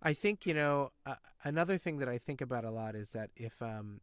I 0.02 0.14
think, 0.14 0.46
you 0.46 0.54
know, 0.54 0.92
uh, 1.06 1.16
another 1.44 1.78
thing 1.78 1.98
that 1.98 2.08
I 2.10 2.18
think 2.18 2.42
about 2.42 2.64
a 2.64 2.72
lot 2.72 2.96
is 2.96 3.12
that 3.12 3.32
if 3.36 3.62
um 3.62 4.02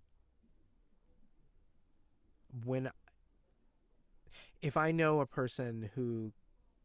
when 2.64 2.90
if 4.62 4.76
I 4.76 4.90
know 4.90 5.20
a 5.20 5.26
person 5.26 5.90
who 5.94 6.32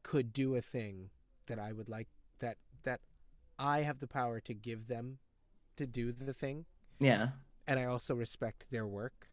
could 0.04 0.34
do 0.34 0.56
a 0.56 0.62
thing 0.62 1.10
that 1.48 1.60
I 1.60 1.72
would 1.72 1.90
like 1.90 2.08
that 2.40 2.58
that 2.84 3.00
I 3.58 3.82
have 3.82 4.00
the 4.00 4.08
power 4.08 4.40
to 4.42 4.54
give 4.54 4.88
them 4.88 5.20
to 5.78 5.86
do 5.86 6.12
the 6.12 6.34
thing 6.34 6.66
Yeah. 7.00 7.30
And 7.68 7.80
I 7.80 7.86
also 7.86 8.16
respect 8.16 8.66
their 8.72 8.88
work, 8.88 9.30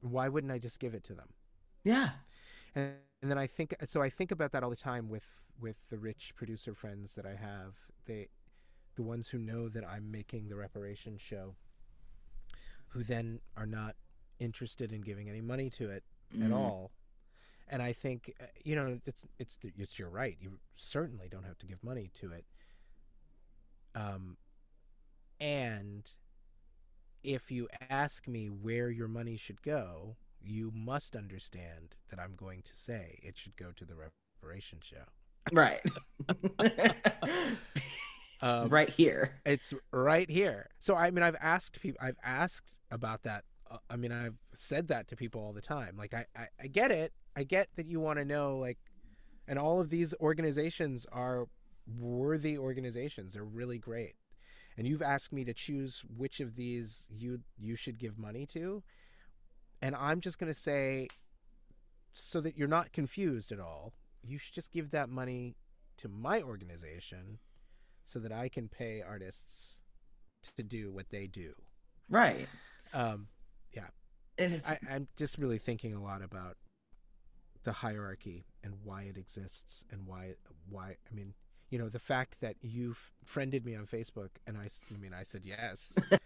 why 0.00 0.28
wouldn't 0.28 0.52
I 0.52 0.58
just 0.58 0.78
give 0.80 0.94
it 0.94 1.04
to 1.04 1.14
them? 1.14 1.28
Yeah. 1.84 2.10
and, 2.74 2.94
and 3.22 3.30
then 3.30 3.38
I 3.38 3.46
think 3.46 3.74
so 3.84 4.00
I 4.02 4.10
think 4.10 4.30
about 4.30 4.52
that 4.52 4.62
all 4.62 4.70
the 4.70 4.76
time 4.76 5.08
with 5.08 5.24
with 5.60 5.76
the 5.90 5.98
rich 5.98 6.32
producer 6.36 6.74
friends 6.74 7.14
that 7.14 7.26
I 7.26 7.34
have 7.34 7.74
they 8.06 8.28
the 8.96 9.02
ones 9.02 9.28
who 9.28 9.38
know 9.38 9.68
that 9.68 9.84
I'm 9.86 10.10
making 10.10 10.48
the 10.48 10.56
reparation 10.56 11.18
show 11.18 11.56
who 12.88 13.02
then 13.02 13.40
are 13.56 13.66
not 13.66 13.96
interested 14.38 14.92
in 14.92 15.00
giving 15.02 15.28
any 15.28 15.40
money 15.40 15.70
to 15.70 15.90
it 15.90 16.04
at 16.40 16.50
Mhm. 16.50 16.52
all 16.52 16.92
and 17.68 17.82
I 17.82 17.92
think 17.92 18.32
uh, 18.40 18.46
you 18.64 18.76
know 18.76 19.00
it's 19.06 19.26
it's 19.38 19.58
it's 19.62 19.98
your 19.98 20.10
right 20.10 20.36
you 20.40 20.58
certainly 20.76 21.28
don't 21.28 21.44
have 21.44 21.58
to 21.58 21.66
give 21.66 21.82
money 21.82 22.10
to 22.20 22.32
it 22.32 22.44
um 23.94 24.36
and 25.40 26.10
if 27.28 27.50
you 27.50 27.68
ask 27.90 28.26
me 28.26 28.46
where 28.46 28.90
your 28.90 29.08
money 29.08 29.36
should 29.36 29.60
go 29.62 30.16
you 30.40 30.72
must 30.74 31.16
understand 31.16 31.96
that 32.10 32.18
I'm 32.18 32.34
going 32.36 32.62
to 32.62 32.74
say 32.74 33.18
it 33.22 33.36
should 33.36 33.56
go 33.56 33.72
to 33.76 33.84
the 33.84 33.94
reparation 33.94 34.78
show. 34.82 35.04
Right. 35.52 35.80
It's 38.40 38.48
Um, 38.48 38.68
right 38.68 38.88
here. 38.88 39.40
It's 39.44 39.74
right 39.90 40.30
here. 40.30 40.68
So 40.78 40.94
I 40.94 41.10
mean, 41.10 41.24
I've 41.24 41.34
asked 41.40 41.80
people. 41.80 41.98
I've 42.00 42.18
asked 42.22 42.78
about 42.88 43.24
that. 43.24 43.42
Uh, 43.68 43.78
I 43.90 43.96
mean, 43.96 44.12
I've 44.12 44.36
said 44.54 44.86
that 44.88 45.08
to 45.08 45.16
people 45.16 45.40
all 45.42 45.52
the 45.52 45.60
time. 45.60 45.96
Like, 45.98 46.14
I, 46.14 46.24
I, 46.36 46.46
I 46.62 46.66
get 46.68 46.92
it. 46.92 47.12
I 47.34 47.42
get 47.42 47.68
that 47.74 47.86
you 47.86 47.98
want 47.98 48.20
to 48.20 48.24
know, 48.24 48.56
like, 48.56 48.78
and 49.48 49.58
all 49.58 49.80
of 49.80 49.90
these 49.90 50.14
organizations 50.20 51.04
are 51.10 51.48
worthy 51.98 52.56
organizations. 52.56 53.32
They're 53.32 53.42
really 53.42 53.78
great. 53.78 54.14
And 54.78 54.86
you've 54.86 55.02
asked 55.02 55.32
me 55.32 55.44
to 55.44 55.52
choose 55.52 56.04
which 56.16 56.38
of 56.38 56.54
these 56.54 57.08
you 57.10 57.40
you 57.58 57.74
should 57.74 57.98
give 57.98 58.16
money 58.16 58.46
to, 58.46 58.82
and 59.82 59.94
I'm 59.96 60.20
just 60.20 60.38
going 60.38 60.52
to 60.52 60.58
say, 60.58 61.08
so 62.14 62.40
that 62.40 62.56
you're 62.56 62.68
not 62.68 62.92
confused 62.92 63.50
at 63.50 63.58
all, 63.58 63.92
you 64.22 64.38
should 64.38 64.54
just 64.54 64.72
give 64.72 64.92
that 64.92 65.08
money 65.08 65.56
to 65.98 66.08
my 66.08 66.42
organization 66.42 67.38
so 68.04 68.20
that 68.20 68.32
I 68.32 68.48
can 68.48 68.68
pay 68.68 69.02
artists 69.02 69.80
to 70.56 70.62
do 70.62 70.92
what 70.92 71.10
they 71.10 71.26
do. 71.26 71.54
Right. 72.08 72.48
Um, 72.94 73.26
And 74.38 74.54
it's 74.54 74.70
I, 74.70 74.78
I'm 74.90 75.08
just 75.16 75.38
really 75.38 75.58
thinking 75.58 75.94
a 75.94 76.02
lot 76.02 76.22
about 76.22 76.56
the 77.64 77.72
hierarchy 77.72 78.46
and 78.62 78.74
why 78.84 79.02
it 79.02 79.16
exists 79.16 79.84
and 79.90 80.06
why 80.06 80.34
why 80.70 80.96
I 81.10 81.14
mean 81.14 81.34
you 81.70 81.78
know 81.78 81.88
the 81.88 81.98
fact 81.98 82.36
that 82.40 82.56
you've 82.62 83.12
friended 83.24 83.64
me 83.64 83.74
on 83.74 83.86
Facebook 83.86 84.30
and 84.46 84.56
I, 84.56 84.68
I 84.92 84.98
mean 84.98 85.12
I 85.14 85.22
said 85.22 85.42
yes. 85.44 85.96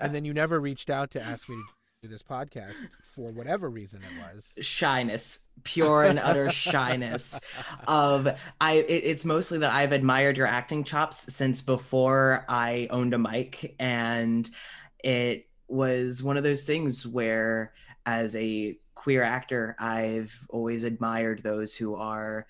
And 0.00 0.14
then 0.14 0.24
you 0.24 0.34
never 0.34 0.60
reached 0.60 0.90
out 0.90 1.10
to 1.12 1.22
ask 1.22 1.48
me 1.48 1.56
to 1.56 1.62
do 2.02 2.08
this 2.08 2.22
podcast 2.22 2.86
for 3.02 3.30
whatever 3.30 3.70
reason 3.70 4.02
it 4.02 4.22
was. 4.22 4.58
Shyness, 4.60 5.46
pure 5.62 6.02
and 6.02 6.18
utter 6.18 6.50
shyness. 6.50 7.40
Of 7.86 8.28
I, 8.60 8.72
it, 8.74 8.86
it's 8.86 9.24
mostly 9.24 9.58
that 9.58 9.72
I've 9.72 9.92
admired 9.92 10.36
your 10.36 10.46
acting 10.46 10.84
chops 10.84 11.32
since 11.34 11.62
before 11.62 12.44
I 12.48 12.88
owned 12.90 13.14
a 13.14 13.18
mic, 13.18 13.76
and 13.78 14.48
it 15.02 15.48
was 15.68 16.22
one 16.22 16.36
of 16.36 16.42
those 16.42 16.64
things 16.64 17.06
where, 17.06 17.72
as 18.04 18.34
a 18.36 18.76
queer 18.94 19.22
actor, 19.22 19.76
I've 19.78 20.38
always 20.50 20.84
admired 20.84 21.42
those 21.42 21.74
who 21.74 21.94
are 21.94 22.46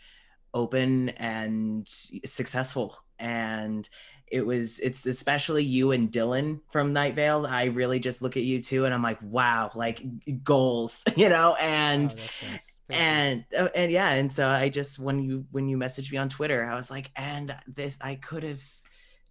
open 0.55 1.11
and 1.11 1.87
successful 2.25 2.97
and 3.19 3.89
it 4.29 4.45
was 4.45 4.79
it's 4.81 5.05
especially 5.07 5.63
you 5.63 5.93
and 5.93 6.11
Dylan 6.11 6.61
from 6.73 6.93
Night 6.95 7.15
Vale. 7.15 7.47
I 7.47 7.65
really 7.67 8.01
just 8.01 8.23
look 8.23 8.37
at 8.39 8.43
you 8.43 8.63
two 8.63 8.87
and 8.87 8.95
I'm 8.95 9.03
like, 9.03 9.19
wow, 9.23 9.71
like 9.75 10.03
goals, 10.43 11.05
you 11.17 11.29
know, 11.29 11.55
and 11.61 12.11
Oh, 12.17 12.51
nice. 12.51 12.79
You. 12.89 12.97
and 12.97 13.45
uh, 13.57 13.69
and 13.77 13.93
yeah, 13.93 14.11
and 14.13 14.33
so 14.33 14.49
I 14.49 14.71
just 14.71 14.99
when 14.99 15.23
you 15.23 15.45
when 15.53 15.69
you 15.69 15.77
messaged 15.77 16.11
me 16.11 16.19
on 16.19 16.29
Twitter, 16.31 16.65
I 16.65 16.75
was 16.75 16.91
like, 16.91 17.11
and 17.17 17.55
this 17.67 17.99
I 18.01 18.15
could 18.17 18.43
have 18.45 18.63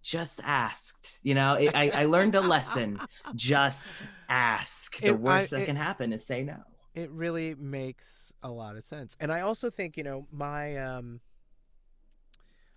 just 0.02 0.40
asked, 0.44 1.18
you 1.22 1.34
know, 1.34 1.54
it, 1.54 1.74
I 1.74 1.90
I 1.90 2.04
learned 2.04 2.34
a 2.36 2.40
lesson. 2.40 3.00
Just 3.36 4.02
ask. 4.28 4.98
The 5.00 5.08
It- 5.08 5.18
worst 5.20 5.52
I- 5.52 5.56
that 5.56 5.62
it- 5.62 5.66
can 5.66 5.76
happen 5.76 6.12
is 6.12 6.24
say 6.26 6.42
no. 6.44 6.58
It 6.94 7.10
really 7.10 7.54
makes 7.54 8.32
a 8.42 8.50
lot 8.50 8.76
of 8.76 8.84
sense 8.84 9.16
and 9.20 9.32
i 9.32 9.40
also 9.40 9.68
think 9.70 9.96
you 9.96 10.02
know 10.04 10.26
my 10.30 10.76
um 10.76 11.20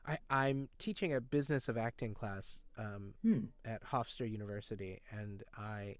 I, 0.09 0.17
I'm 0.29 0.69
teaching 0.79 1.13
a 1.13 1.19
business 1.19 1.67
of 1.67 1.77
acting 1.77 2.13
class 2.13 2.61
um, 2.77 3.13
Hmm. 3.21 3.39
at 3.65 3.83
Hofstra 3.83 4.31
University, 4.31 5.01
and 5.11 5.43
I 5.57 5.97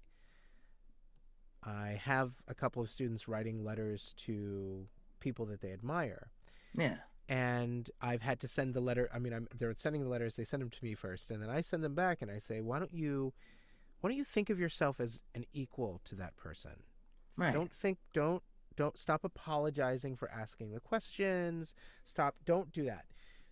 I 1.62 2.00
have 2.02 2.32
a 2.46 2.54
couple 2.54 2.80
of 2.80 2.90
students 2.90 3.28
writing 3.28 3.64
letters 3.64 4.14
to 4.26 4.86
people 5.20 5.44
that 5.46 5.60
they 5.60 5.72
admire, 5.72 6.30
Yeah. 6.74 6.96
and 7.28 7.90
I've 8.00 8.22
had 8.22 8.40
to 8.40 8.48
send 8.48 8.72
the 8.74 8.80
letter. 8.80 9.10
I 9.12 9.18
mean, 9.18 9.34
I'm, 9.34 9.48
they're 9.58 9.74
sending 9.76 10.02
the 10.04 10.08
letters. 10.08 10.36
They 10.36 10.44
send 10.44 10.62
them 10.62 10.70
to 10.70 10.84
me 10.84 10.94
first, 10.94 11.30
and 11.30 11.42
then 11.42 11.50
I 11.50 11.60
send 11.60 11.84
them 11.84 11.94
back, 11.94 12.22
and 12.22 12.30
I 12.30 12.38
say, 12.38 12.60
"Why 12.62 12.78
don't 12.78 12.94
you, 12.94 13.34
why 14.00 14.08
don't 14.08 14.16
you 14.16 14.24
think 14.24 14.48
of 14.48 14.58
yourself 14.58 15.00
as 15.00 15.22
an 15.34 15.44
equal 15.52 16.00
to 16.04 16.14
that 16.14 16.36
person? 16.36 16.82
Right. 17.38 17.54
Don't 17.54 17.72
think 17.72 17.98
don't 18.12 18.42
don't 18.76 18.98
stop 18.98 19.24
apologizing 19.24 20.16
for 20.16 20.30
asking 20.30 20.72
the 20.72 20.80
questions. 20.80 21.74
Stop. 22.04 22.34
Don't 22.44 22.72
do 22.72 22.84
that. 22.84 23.06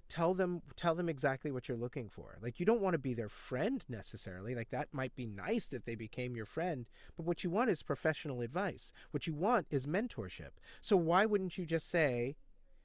Tell 0.09 0.35
them 0.35 0.63
tell 0.75 0.95
them 0.95 1.09
exactly 1.09 1.53
what 1.53 1.69
you're 1.69 1.77
looking 1.77 2.09
for. 2.09 2.37
Like 2.43 2.59
you 2.59 2.67
don't 2.67 2.81
want 2.81 2.95
to 2.95 2.99
be 2.99 3.15
their 3.15 3.29
friend 3.29 3.85
necessarily. 3.89 4.57
Like 4.57 4.71
that 4.71 4.89
might 4.93 5.15
be 5.15 5.27
nice 5.27 5.73
if 5.73 5.85
they 5.85 5.95
became 5.95 6.37
your 6.37 6.47
friend, 6.47 6.87
but 7.17 7.27
what 7.27 7.45
you 7.45 7.51
want 7.51 7.71
is 7.71 7.83
professional 7.83 8.41
advice. 8.41 8.93
What 9.13 9.27
you 9.29 9.35
want 9.35 9.67
is 9.71 9.87
mentorship. 9.87 10.51
So 10.81 10.97
why 10.97 11.25
wouldn't 11.25 11.57
you 11.57 11.65
just 11.65 11.89
say, 11.89 12.37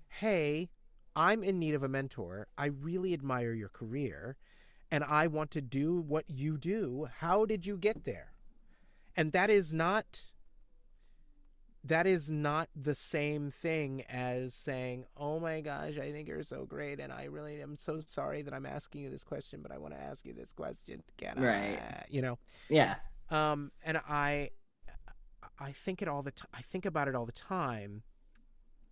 "Hey, 0.08 0.70
I'm 1.16 1.44
in 1.44 1.58
need 1.58 1.74
of 1.74 1.84
a 1.84 1.90
mentor. 1.90 2.48
I 2.58 2.68
really 2.68 3.14
admire 3.14 3.54
your 3.54 3.70
career 3.70 4.38
and 4.92 5.04
I 5.04 5.28
want 5.28 5.52
to 5.52 5.62
do 5.62 5.96
what 5.96 6.30
you 6.30 6.58
do. 6.58 7.08
How 7.20 7.46
did 7.46 7.66
you 7.66 7.78
get 7.78 8.04
there?" 8.04 8.34
And 9.16 9.32
that 9.32 9.50
is 9.50 9.74
not 9.74 10.32
that 11.84 12.06
is 12.06 12.30
not 12.30 12.70
the 12.76 12.94
same 12.94 13.52
thing 13.52 14.04
as 14.10 14.54
saying, 14.54 15.06
"Oh 15.18 15.40
my 15.40 15.62
gosh, 15.62 15.98
I 15.98 16.12
think 16.12 16.28
you're 16.28 16.44
so 16.44 16.66
great, 16.66 17.00
and 17.00 17.12
I 17.12 17.26
really 17.26 17.62
am 17.62 17.78
so 17.80 18.00
sorry 18.06 18.44
that 18.44 18.54
I'm 18.54 18.66
asking 18.66 19.02
you 19.02 19.10
this 19.10 19.24
question, 19.24 19.62
but 19.62 19.72
I 19.72 19.78
want 19.78 19.96
to 19.96 20.02
ask 20.02 20.26
you 20.26 20.34
this 20.34 20.54
question." 20.54 21.02
Can 21.18 21.42
right. 21.42 21.80
I? 21.80 22.06
You 22.10 22.22
know. 22.22 22.40
Yeah. 22.70 22.96
Um, 23.30 23.72
and 23.84 23.98
I, 23.98 24.52
I 25.60 25.72
think 25.72 26.02
it 26.02 26.08
all 26.08 26.22
the 26.22 26.32
time. 26.32 26.50
I 26.54 26.62
think 26.62 26.86
about 26.86 27.08
it 27.08 27.16
all 27.16 27.26
the 27.26 27.32
time. 27.32 28.04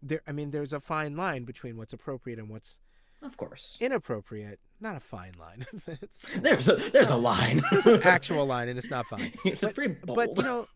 There, 0.02 0.22
I 0.28 0.32
mean, 0.32 0.52
there's 0.52 0.74
a 0.74 0.80
fine 0.80 1.16
line 1.16 1.44
between 1.44 1.78
what's 1.78 1.94
appropriate 1.94 2.40
and 2.40 2.50
what's, 2.50 2.80
of 3.22 3.38
course, 3.38 3.78
inappropriate. 3.82 4.60
Not 4.80 4.96
a 4.96 5.00
fine 5.02 5.34
line. 5.38 5.66
there's 6.42 6.70
a 6.70 6.76
there's 6.76 7.10
a 7.10 7.18
line. 7.18 7.62
there's 7.70 7.86
an 7.86 8.02
actual 8.04 8.46
line, 8.46 8.70
and 8.70 8.80
it's 8.80 8.90
not 8.90 9.06
fine. 9.08 9.34
it's 9.44 9.62
but, 9.62 9.76
pretty 9.76 9.94
bold. 9.94 10.16
but 10.16 10.38
you 10.38 10.44
know 10.44 10.68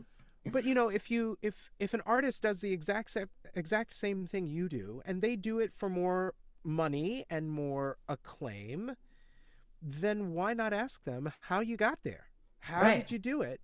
but 0.52 0.66
you 0.66 0.74
know 0.74 0.90
if 0.90 1.10
you 1.10 1.38
if 1.42 1.72
if 1.80 1.94
an 1.94 2.02
artist 2.06 2.42
does 2.44 2.62
the 2.62 2.72
exact 2.72 3.10
same 3.12 3.30
exact 3.54 3.94
same 3.96 4.26
thing 4.28 4.48
you 4.48 4.68
do 4.68 5.02
and 5.06 5.22
they 5.22 5.36
do 5.36 5.60
it 5.60 5.74
for 5.74 5.90
more 5.90 6.34
money 6.64 7.26
and 7.30 7.50
more 7.50 7.98
acclaim 8.08 8.96
then 9.82 10.32
why 10.34 10.54
not 10.54 10.74
ask 10.74 11.04
them 11.04 11.32
how 11.42 11.60
you 11.60 11.76
got 11.78 12.00
there 12.04 12.28
how 12.60 12.82
Right. 12.82 13.00
did 13.00 13.12
you 13.12 13.20
do 13.20 13.42
it 13.42 13.62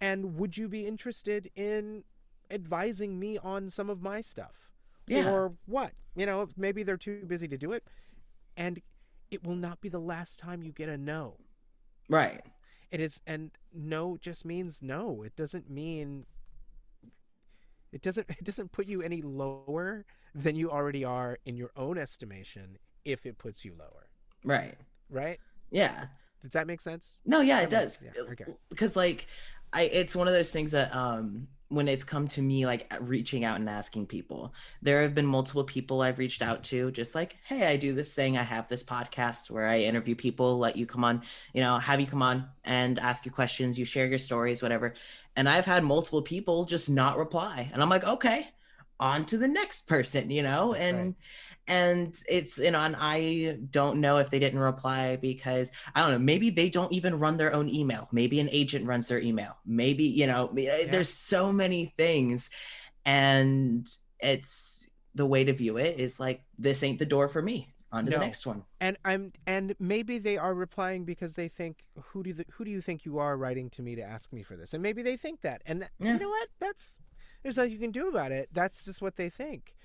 and 0.00 0.36
would 0.36 0.56
you 0.56 0.68
be 0.68 0.86
interested 0.86 1.50
in 1.56 2.04
advising 2.50 3.18
me 3.18 3.38
on 3.38 3.70
some 3.70 3.88
of 3.88 4.02
my 4.02 4.20
stuff 4.20 4.70
yeah. 5.06 5.30
or 5.30 5.54
what 5.66 5.92
you 6.14 6.26
know 6.26 6.48
maybe 6.56 6.82
they're 6.82 6.96
too 6.96 7.24
busy 7.26 7.48
to 7.48 7.56
do 7.58 7.72
it 7.72 7.84
and 8.56 8.80
it 9.30 9.44
will 9.44 9.56
not 9.56 9.80
be 9.80 9.88
the 9.88 9.98
last 10.00 10.38
time 10.38 10.62
you 10.62 10.70
get 10.72 10.88
a 10.88 10.96
no 10.98 11.36
right. 12.08 12.42
It 12.90 13.00
is, 13.00 13.20
and 13.26 13.50
no 13.72 14.16
just 14.20 14.44
means 14.44 14.82
no. 14.82 15.22
It 15.22 15.36
doesn't 15.36 15.68
mean. 15.70 16.26
It 17.92 18.02
doesn't. 18.02 18.28
It 18.30 18.44
doesn't 18.44 18.72
put 18.72 18.86
you 18.86 19.02
any 19.02 19.22
lower 19.22 20.04
than 20.34 20.56
you 20.56 20.70
already 20.70 21.04
are 21.04 21.38
in 21.46 21.56
your 21.56 21.70
own 21.76 21.98
estimation. 21.98 22.78
If 23.04 23.26
it 23.26 23.38
puts 23.38 23.64
you 23.64 23.74
lower, 23.78 24.08
Right. 24.44 24.74
right? 25.10 25.38
Yeah. 25.70 26.06
Does 26.42 26.52
that 26.52 26.66
make 26.66 26.80
sense? 26.80 27.18
No, 27.26 27.40
yeah, 27.40 27.60
it 27.60 27.70
does. 27.70 28.02
yeah, 28.02 28.22
okay. 28.32 28.44
Because 28.70 28.96
like 28.96 29.26
I 29.74 29.82
it's 29.82 30.16
one 30.16 30.28
of 30.28 30.34
those 30.34 30.52
things 30.52 30.70
that 30.72 30.94
um 30.94 31.48
when 31.68 31.88
it's 31.88 32.04
come 32.04 32.28
to 32.28 32.40
me 32.42 32.66
like 32.66 32.92
reaching 33.00 33.44
out 33.44 33.58
and 33.58 33.68
asking 33.68 34.06
people, 34.06 34.54
there 34.80 35.02
have 35.02 35.14
been 35.14 35.26
multiple 35.26 35.64
people 35.64 36.02
I've 36.02 36.18
reached 36.18 36.40
out 36.42 36.62
to 36.64 36.90
just 36.92 37.14
like, 37.14 37.36
"Hey, 37.46 37.66
I 37.66 37.76
do 37.76 37.92
this 37.92 38.14
thing. 38.14 38.38
I 38.38 38.42
have 38.44 38.68
this 38.68 38.82
podcast 38.82 39.50
where 39.50 39.66
I 39.66 39.80
interview 39.80 40.14
people, 40.14 40.58
let 40.58 40.76
you 40.76 40.86
come 40.86 41.02
on, 41.04 41.22
you 41.52 41.60
know, 41.60 41.78
have 41.78 42.00
you 42.00 42.06
come 42.06 42.22
on 42.22 42.48
and 42.64 42.98
ask 42.98 43.26
you 43.26 43.32
questions, 43.32 43.78
you 43.78 43.84
share 43.84 44.06
your 44.06 44.18
stories, 44.18 44.62
whatever." 44.62 44.94
And 45.36 45.48
I've 45.48 45.64
had 45.64 45.82
multiple 45.84 46.22
people 46.22 46.64
just 46.64 46.88
not 46.88 47.18
reply. 47.18 47.70
And 47.72 47.82
I'm 47.82 47.90
like, 47.90 48.04
"Okay, 48.04 48.48
on 49.00 49.24
to 49.26 49.38
the 49.38 49.48
next 49.48 49.88
person," 49.88 50.30
you 50.30 50.42
know? 50.42 50.72
That's 50.72 50.84
and 50.84 50.98
right. 50.98 51.14
And 51.66 52.22
it's 52.28 52.58
you 52.58 52.70
know 52.70 52.80
and 52.80 52.94
i 52.98 53.56
don't 53.70 53.98
know 54.00 54.18
if 54.18 54.30
they 54.30 54.38
didn't 54.38 54.58
reply 54.58 55.16
because 55.16 55.72
i 55.94 56.02
don't 56.02 56.10
know 56.10 56.18
maybe 56.18 56.50
they 56.50 56.68
don't 56.68 56.92
even 56.92 57.18
run 57.18 57.36
their 57.38 57.54
own 57.54 57.68
email 57.68 58.06
maybe 58.12 58.38
an 58.38 58.48
agent 58.52 58.86
runs 58.86 59.08
their 59.08 59.18
email 59.20 59.56
maybe 59.64 60.04
you 60.04 60.26
know 60.26 60.48
eh, 60.58 60.86
there's 60.90 61.08
so 61.08 61.50
many 61.52 61.92
things 61.96 62.50
and 63.04 63.90
it's 64.20 64.88
the 65.14 65.26
way 65.26 65.44
to 65.44 65.52
view 65.52 65.76
it 65.76 65.98
is 65.98 66.18
like 66.18 66.42
this 66.58 66.82
ain't 66.82 66.98
the 66.98 67.06
door 67.06 67.28
for 67.28 67.40
me 67.42 67.72
on 67.92 68.04
to 68.04 68.10
No. 68.10 68.18
the 68.18 68.24
next 68.24 68.44
one 68.46 68.64
And 68.80 68.96
I'm, 69.04 69.32
and 69.46 69.74
maybe 69.78 70.18
they 70.18 70.36
are 70.36 70.52
replying 70.52 71.04
because 71.04 71.34
they 71.34 71.46
think, 71.46 71.84
who 72.06 72.24
do 72.24 72.32
the, 72.32 72.44
who 72.54 72.64
do 72.64 72.70
you 72.72 72.80
think 72.80 73.04
you 73.04 73.18
are 73.18 73.36
writing 73.36 73.70
to 73.70 73.82
me 73.82 73.94
to 73.94 74.02
ask 74.02 74.32
me 74.32 74.42
for 74.42 74.56
this? 74.56 74.74
And 74.74 74.82
maybe 74.82 75.00
they 75.02 75.16
think 75.16 75.42
that, 75.42 75.62
and 75.64 75.80
that, 75.82 75.90
Yeah. 76.00 76.14
you 76.14 76.18
know 76.18 76.28
what? 76.28 76.48
That's 76.58 76.98
there's 77.44 77.56
nothing 77.56 77.70
you 77.72 77.78
can 77.78 77.92
do 77.92 78.08
about 78.08 78.32
it. 78.32 78.48
That's 78.52 78.84
just 78.84 79.00
what 79.00 79.14
they 79.16 79.28
think. 79.28 79.76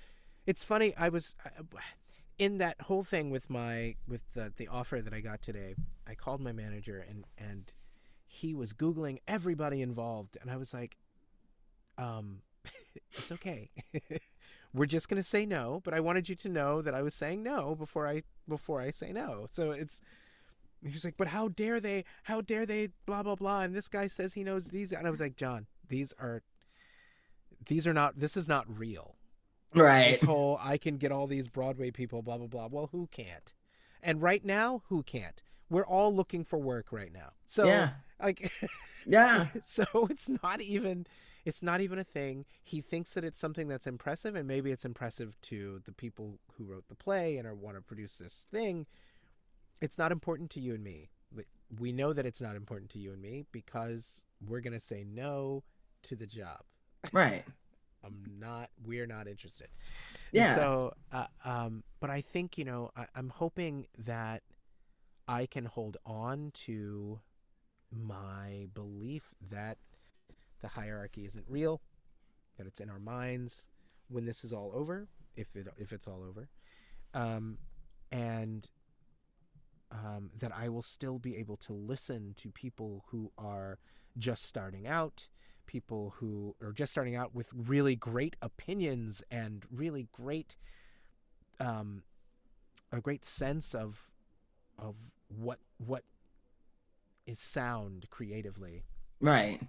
It's 0.46 0.64
funny. 0.64 0.94
I 0.96 1.08
was 1.08 1.34
uh, 1.44 1.62
in 2.38 2.58
that 2.58 2.80
whole 2.82 3.04
thing 3.04 3.30
with 3.30 3.50
my 3.50 3.96
with 4.08 4.22
the, 4.34 4.52
the 4.56 4.68
offer 4.68 5.00
that 5.02 5.12
I 5.12 5.20
got 5.20 5.42
today. 5.42 5.74
I 6.06 6.14
called 6.14 6.40
my 6.40 6.52
manager 6.52 7.04
and 7.08 7.24
and 7.38 7.72
he 8.26 8.54
was 8.54 8.72
googling 8.72 9.18
everybody 9.26 9.82
involved, 9.82 10.38
and 10.40 10.50
I 10.50 10.56
was 10.56 10.72
like, 10.72 10.96
um, 11.98 12.42
it's 13.12 13.32
okay. 13.32 13.70
We're 14.72 14.86
just 14.86 15.08
gonna 15.08 15.24
say 15.24 15.44
no, 15.44 15.80
but 15.84 15.94
I 15.94 16.00
wanted 16.00 16.28
you 16.28 16.36
to 16.36 16.48
know 16.48 16.80
that 16.80 16.94
I 16.94 17.02
was 17.02 17.14
saying 17.14 17.42
no 17.42 17.74
before 17.74 18.06
I 18.06 18.22
before 18.48 18.80
I 18.80 18.90
say 18.90 19.12
no. 19.12 19.46
So 19.52 19.72
it's 19.72 20.00
he 20.82 20.92
was 20.92 21.04
like, 21.04 21.16
but 21.16 21.28
how 21.28 21.48
dare 21.48 21.80
they? 21.80 22.04
How 22.24 22.40
dare 22.40 22.64
they? 22.64 22.88
Blah 23.04 23.22
blah 23.22 23.34
blah. 23.34 23.60
And 23.60 23.74
this 23.74 23.88
guy 23.88 24.06
says 24.06 24.34
he 24.34 24.44
knows 24.44 24.68
these, 24.68 24.92
and 24.92 25.06
I 25.06 25.10
was 25.10 25.20
like, 25.20 25.36
John, 25.36 25.66
these 25.88 26.14
are 26.18 26.42
these 27.66 27.86
are 27.86 27.92
not. 27.92 28.18
This 28.18 28.36
is 28.36 28.48
not 28.48 28.64
real. 28.78 29.16
Right 29.74 30.12
This 30.12 30.22
whole 30.22 30.58
I 30.62 30.78
can 30.78 30.96
get 30.96 31.12
all 31.12 31.26
these 31.26 31.48
Broadway 31.48 31.90
people, 31.90 32.22
blah 32.22 32.38
blah 32.38 32.46
blah. 32.46 32.68
Well, 32.70 32.88
who 32.92 33.08
can't? 33.10 33.52
And 34.02 34.22
right 34.22 34.44
now, 34.44 34.82
who 34.88 35.02
can't? 35.02 35.42
We're 35.68 35.86
all 35.86 36.14
looking 36.14 36.44
for 36.44 36.58
work 36.58 36.90
right 36.90 37.12
now. 37.12 37.32
So 37.46 37.66
yeah 37.66 37.90
like 38.22 38.52
yeah 39.06 39.48
so 39.62 39.84
it's 40.10 40.28
not 40.42 40.60
even 40.60 41.06
it's 41.44 41.62
not 41.62 41.80
even 41.80 41.98
a 41.98 42.04
thing 42.04 42.44
he 42.62 42.80
thinks 42.80 43.14
that 43.14 43.24
it's 43.24 43.38
something 43.38 43.68
that's 43.68 43.86
impressive 43.86 44.34
and 44.34 44.46
maybe 44.46 44.70
it's 44.70 44.84
impressive 44.84 45.40
to 45.42 45.80
the 45.84 45.92
people 45.92 46.38
who 46.56 46.64
wrote 46.64 46.88
the 46.88 46.94
play 46.94 47.36
and 47.36 47.46
are, 47.46 47.54
want 47.54 47.76
to 47.76 47.82
produce 47.82 48.16
this 48.16 48.46
thing 48.50 48.86
it's 49.80 49.98
not 49.98 50.12
important 50.12 50.50
to 50.50 50.60
you 50.60 50.74
and 50.74 50.84
me 50.84 51.10
we 51.78 51.92
know 51.92 52.12
that 52.12 52.26
it's 52.26 52.40
not 52.40 52.56
important 52.56 52.90
to 52.90 52.98
you 52.98 53.12
and 53.12 53.22
me 53.22 53.44
because 53.52 54.24
we're 54.44 54.60
going 54.60 54.72
to 54.72 54.80
say 54.80 55.04
no 55.08 55.62
to 56.02 56.16
the 56.16 56.26
job 56.26 56.62
right 57.12 57.44
i'm 58.04 58.16
not 58.38 58.70
we're 58.84 59.06
not 59.06 59.26
interested. 59.28 59.68
And 60.32 60.42
yeah. 60.42 60.54
so, 60.54 60.94
uh, 61.12 61.26
um, 61.44 61.82
but 62.00 62.10
I 62.10 62.20
think 62.20 62.58
you 62.58 62.64
know, 62.64 62.90
I, 62.96 63.06
I'm 63.14 63.28
hoping 63.28 63.86
that 63.98 64.42
I 65.28 65.46
can 65.46 65.64
hold 65.64 65.96
on 66.06 66.50
to 66.66 67.20
my 67.92 68.66
belief 68.74 69.34
that 69.50 69.78
the 70.60 70.68
hierarchy 70.68 71.24
isn't 71.24 71.44
real, 71.48 71.80
that 72.58 72.66
it's 72.66 72.80
in 72.80 72.90
our 72.90 72.98
minds 72.98 73.68
when 74.08 74.24
this 74.24 74.44
is 74.44 74.52
all 74.52 74.72
over, 74.74 75.08
if 75.36 75.56
it 75.56 75.68
if 75.78 75.92
it's 75.92 76.06
all 76.06 76.22
over, 76.28 76.48
um, 77.14 77.58
and 78.12 78.68
um, 79.92 80.30
that 80.38 80.52
I 80.56 80.68
will 80.68 80.82
still 80.82 81.18
be 81.18 81.36
able 81.36 81.56
to 81.58 81.72
listen 81.72 82.34
to 82.38 82.50
people 82.50 83.04
who 83.08 83.32
are 83.36 83.78
just 84.18 84.44
starting 84.44 84.86
out, 84.86 85.28
people 85.70 86.14
who 86.16 86.56
are 86.60 86.72
just 86.72 86.90
starting 86.90 87.14
out 87.14 87.32
with 87.32 87.46
really 87.54 87.94
great 87.94 88.34
opinions 88.42 89.22
and 89.30 89.64
really 89.70 90.08
great, 90.10 90.56
um, 91.60 92.02
a 92.90 93.00
great 93.00 93.24
sense 93.24 93.72
of 93.72 94.10
of 94.76 94.96
what 95.28 95.60
what 95.78 96.02
is 97.24 97.38
sound 97.38 98.06
creatively 98.10 98.82
right 99.20 99.60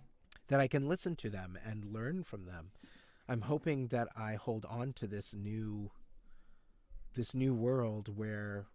that 0.48 0.60
I 0.60 0.68
can 0.68 0.90
listen 0.90 1.16
to 1.18 1.30
them 1.30 1.58
and 1.64 1.94
learn 1.94 2.24
from 2.24 2.46
them. 2.46 2.72
I'm 3.30 3.42
hoping 3.42 3.88
that 3.88 4.08
I 4.18 4.36
hold 4.36 4.66
on 4.66 4.94
to 4.94 5.08
this 5.08 5.34
new 5.34 5.92
this 7.14 7.36
new 7.36 7.54
world 7.54 8.18
where 8.18 8.66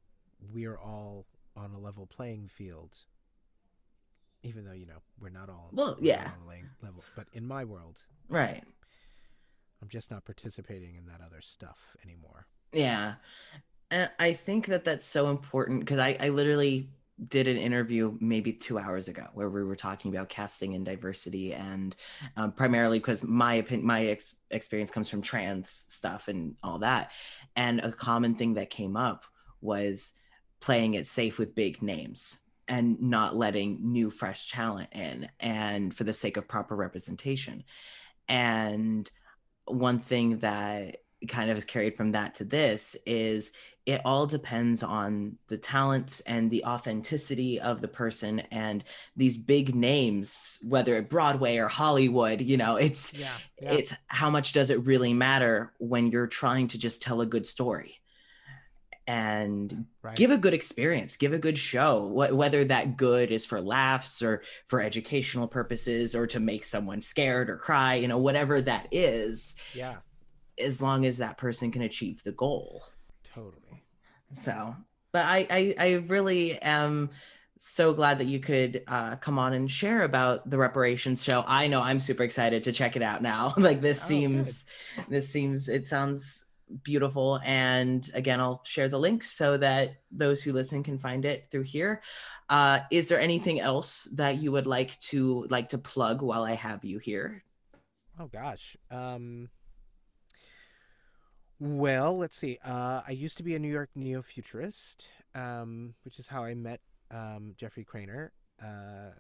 we're 0.53 0.79
all 0.79 1.27
on 1.57 1.73
a 1.73 1.79
level 1.79 2.07
playing 2.07 2.49
field. 2.49 2.95
Even 4.46 4.64
though, 4.64 4.72
you 4.72 4.87
know, 4.87 5.02
we're 5.20 5.28
not 5.28 5.48
all 5.48 5.70
Well, 5.72 5.96
yeah. 6.00 6.30
level, 6.82 7.02
but 7.14 7.26
in 7.32 7.46
my 7.46 7.64
world, 7.64 8.00
right 8.28 8.62
I'm 9.82 9.88
just 9.88 10.11
not 10.11 10.24
participating 10.24 10.96
in 10.96 11.06
that 11.06 11.20
other 11.24 11.40
stuff 11.40 11.96
anymore. 12.04 12.46
Yeah. 12.72 13.14
And 13.90 14.11
I 14.18 14.32
think 14.32 14.66
that 14.66 14.85
that's 14.85 15.06
so 15.06 15.30
important 15.30 15.80
because 15.80 15.98
I, 15.98 16.16
I 16.18 16.30
literally 16.30 16.88
did 17.28 17.48
an 17.48 17.56
interview 17.56 18.16
maybe 18.20 18.52
two 18.52 18.78
hours 18.78 19.09
ago 19.09 19.26
where 19.32 19.48
we 19.48 19.64
were 19.64 19.76
talking 19.76 20.14
about 20.14 20.28
casting 20.28 20.74
and 20.74 20.85
diversity 20.85 21.54
and 21.54 21.96
um, 22.37 22.52
primarily 22.52 22.98
because 22.98 23.24
my 23.24 23.54
opinion 23.54 23.87
my 23.87 24.06
ex- 24.06 24.35
experience 24.50 24.90
comes 24.90 25.09
from 25.09 25.22
trans 25.22 25.87
stuff 25.88 26.28
and 26.28 26.56
all 26.62 26.78
that 26.78 27.12
and 27.54 27.80
a 27.80 27.90
common 27.90 28.35
thing 28.35 28.52
that 28.52 28.68
came 28.68 28.98
up 28.98 29.24
was 29.62 30.12
playing 30.61 30.92
it 30.92 31.06
safe 31.06 31.38
with 31.38 31.54
big 31.54 31.80
names 31.80 32.40
and 32.68 33.00
not 33.00 33.37
letting 33.37 33.79
new 33.81 34.11
fresh 34.11 34.50
talent 34.50 34.88
in 34.92 35.29
and 35.40 35.94
for 35.94 36.05
the 36.05 36.12
sake 36.12 36.37
of 36.37 36.48
proper 36.48 36.74
representation 36.74 37.64
and 38.29 39.11
one 39.66 39.98
thing 39.98 40.38
that 40.38 40.98
kind 41.29 41.50
of 41.50 41.57
is 41.57 41.64
carried 41.64 41.96
from 41.96 42.12
that 42.12 42.35
to 42.35 42.44
this 42.44 42.96
is 43.07 43.52
it 43.87 44.00
all 44.05 44.26
depends 44.26 44.83
on 44.83 45.37
the 45.48 45.57
talent 45.57 46.20
and 46.26 46.50
the 46.50 46.64
authenticity 46.64 47.61
of 47.61 47.81
the 47.81 47.88
person 47.88 48.40
and 48.50 48.85
these 49.16 49.37
big 49.37 49.74
names 49.74 50.59
whether 50.68 50.94
at 50.96 51.09
broadway 51.09 51.57
or 51.57 51.68
hollywood 51.68 52.40
you 52.40 52.57
know 52.57 52.76
it's 52.76 53.14
yeah, 53.14 53.29
yeah. 53.61 53.72
it's 53.72 53.94
how 54.09 54.29
much 54.29 54.52
does 54.52 54.70
it 54.70 54.85
really 54.85 55.14
matter 55.14 55.72
when 55.79 56.11
you're 56.11 56.26
trying 56.26 56.68
to 56.68 56.79
just 56.79 57.00
tell 57.00 57.20
a 57.22 57.26
good 57.26 57.46
story 57.46 57.98
and 59.09 59.87
right. 60.03 60.16
give 60.16 60.31
a 60.31 60.38
good 60.38 60.55
experience 60.55 61.16
give 61.16 61.33
a 61.33 61.38
good 61.38 61.57
show 61.57 62.09
wh- 62.09 62.37
whether 62.37 62.64
that 62.64 62.97
good 62.97 63.31
is 63.31 63.47
for 63.47 63.61
laughs 63.61 64.21
or 64.21 64.42
for 64.66 64.81
educational 64.81 65.47
purposes 65.47 66.14
or 66.14 66.27
to 66.27 66.40
make 66.40 66.64
someone 66.64 67.01
scared 67.01 67.49
or 67.49 67.57
cry 67.57 67.95
you 67.95 68.09
know 68.09 68.19
whatever 68.19 68.61
that 68.61 68.88
is 68.90 69.55
yeah 69.75 69.97
as 70.59 70.81
long 70.81 71.05
as 71.05 71.19
that 71.19 71.38
person 71.38 71.71
can 71.71 71.83
achieve 71.83 72.23
the 72.23 72.33
goal. 72.33 72.85
Totally. 73.35 73.85
So, 74.33 74.75
but 75.12 75.25
I, 75.25 75.47
I, 75.51 75.75
I 75.79 75.92
really 76.09 76.59
am 76.61 77.11
so 77.59 77.95
glad 77.95 78.19
that 78.19 78.27
you 78.27 78.38
could 78.38 78.83
uh, 78.87 79.16
come 79.16 79.38
on 79.38 79.53
and 79.55 79.71
share 79.71 80.03
about 80.03 80.49
the 80.49 80.59
reparations 80.59 81.23
show. 81.23 81.45
I 81.47 81.69
know 81.69 81.81
I'm 81.81 82.01
super 82.01 82.23
excited 82.23 82.64
to 82.64 82.73
check 82.73 82.97
it 82.97 83.03
out 83.03 83.23
now. 83.23 83.55
like 83.57 83.81
this 83.81 84.03
oh, 84.05 84.09
seems, 84.09 84.64
good. 84.97 85.05
this 85.09 85.29
seems, 85.29 85.69
it 85.69 85.88
sounds 85.88 86.45
beautiful. 86.83 87.40
And 87.44 88.09
again, 88.14 88.40
I'll 88.40 88.62
share 88.64 88.88
the 88.88 88.98
link 88.98 89.22
so 89.22 89.57
that 89.59 89.96
those 90.11 90.42
who 90.42 90.52
listen 90.52 90.83
can 90.83 90.98
find 90.98 91.24
it 91.24 91.48
through 91.50 91.62
here. 91.62 92.02
Uh, 92.48 92.81
is 92.90 93.09
there 93.09 93.20
anything 93.20 93.61
else 93.61 94.09
that 94.12 94.38
you 94.38 94.52
would 94.52 94.66
like 94.66 94.98
to 95.00 95.46
like 95.50 95.68
to 95.70 95.79
plug 95.79 96.22
while 96.22 96.44
I 96.44 96.55
have 96.55 96.85
you 96.85 96.98
here? 96.98 97.42
Oh 98.18 98.26
gosh. 98.26 98.76
Um, 98.90 99.48
well, 101.59 102.16
let's 102.18 102.37
see. 102.37 102.59
Uh, 102.64 103.02
I 103.07 103.12
used 103.12 103.38
to 103.38 103.42
be 103.42 103.55
a 103.55 103.59
New 103.59 103.72
York 103.72 103.90
neo 103.94 104.22
futurist, 104.22 105.09
um, 105.35 105.94
which 106.05 106.18
is 106.18 106.26
how 106.26 106.44
I 106.44 106.55
met 106.55 106.81
um, 107.11 107.55
Jeffrey 107.57 107.85
Cranor. 107.85 108.31
Uh, 108.62 109.12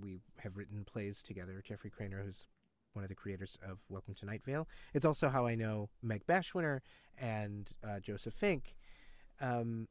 we 0.00 0.20
have 0.38 0.56
written 0.56 0.84
plays 0.84 1.22
together. 1.22 1.62
Jeffrey 1.66 1.90
Cranor, 1.90 2.24
who's 2.24 2.46
one 2.92 3.04
of 3.04 3.08
the 3.08 3.14
creators 3.14 3.58
of 3.68 3.78
Welcome 3.88 4.14
to 4.14 4.26
Night 4.26 4.42
Vale. 4.44 4.68
It's 4.94 5.04
also 5.04 5.28
how 5.28 5.46
I 5.46 5.54
know 5.54 5.88
Meg 6.02 6.26
Bashwiner 6.26 6.80
and 7.18 7.70
uh, 7.82 8.00
Joseph 8.00 8.34
Fink. 8.34 8.74
Um, 9.40 9.88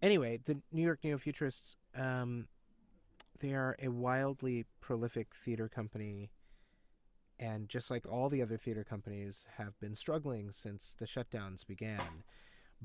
anyway, 0.00 0.40
the 0.44 0.60
New 0.72 0.82
York 0.82 1.00
Neo 1.02 1.18
Futurists, 1.18 1.76
um, 1.96 2.48
they 3.40 3.54
are 3.54 3.76
a 3.82 3.88
wildly 3.88 4.66
prolific 4.80 5.34
theater 5.34 5.68
company 5.68 6.30
and 7.38 7.68
just 7.68 7.90
like 7.90 8.06
all 8.08 8.28
the 8.28 8.40
other 8.40 8.56
theater 8.56 8.84
companies 8.84 9.46
have 9.56 9.78
been 9.80 9.96
struggling 9.96 10.52
since 10.52 10.94
the 10.98 11.06
shutdowns 11.06 11.66
began 11.66 12.22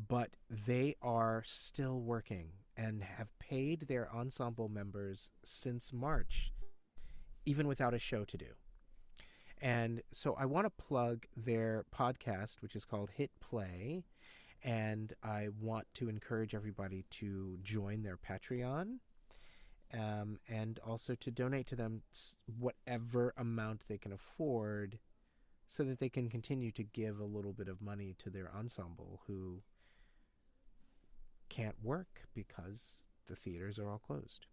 but 0.08 0.30
they 0.50 0.96
are 1.02 1.44
still 1.46 2.00
working 2.00 2.50
and 2.76 3.04
have 3.04 3.38
paid 3.40 3.88
their 3.88 4.14
ensemble 4.14 4.70
members 4.70 5.32
since 5.44 5.92
March 5.92 6.52
even 7.48 7.68
without 7.68 7.94
a 7.94 8.00
show 8.00 8.24
to 8.26 8.38
do 8.38 8.54
and 9.60 10.04
so 10.12 10.36
I 10.40 10.46
want 10.46 10.66
to 10.66 10.70
plug 10.70 11.26
their 11.36 11.86
podcast 11.98 12.62
which 12.62 12.76
is 12.76 12.86
called 12.86 13.10
Hit 13.16 13.32
Play 13.40 14.04
and 14.64 15.14
I 15.24 15.48
want 15.62 15.88
to 15.96 16.10
encourage 16.10 16.54
everybody 16.54 17.06
to 17.12 17.58
join 17.64 18.04
their 18.04 18.18
Patreon 18.18 18.98
um, 19.94 20.40
and 20.50 20.80
also 20.86 21.16
to 21.16 21.32
donate 21.32 21.68
to 21.68 21.76
them 21.76 22.02
whatever 22.60 23.34
amount 23.38 23.84
they 23.88 23.98
can 23.98 24.12
afford 24.12 25.00
so 25.68 25.84
that 25.84 26.00
they 26.00 26.10
can 26.10 26.30
continue 26.30 26.72
to 26.72 26.84
give 26.84 27.20
a 27.20 27.26
little 27.26 27.54
bit 27.54 27.68
of 27.68 27.82
money 27.82 28.16
to 28.20 28.30
their 28.30 28.52
ensemble 28.56 29.22
who 29.28 29.62
can't 31.50 31.76
work 31.84 32.22
because 32.34 33.04
the 33.28 33.36
theaters 33.36 33.78
are 33.80 33.90
all 33.90 34.00
closed. 34.00 34.46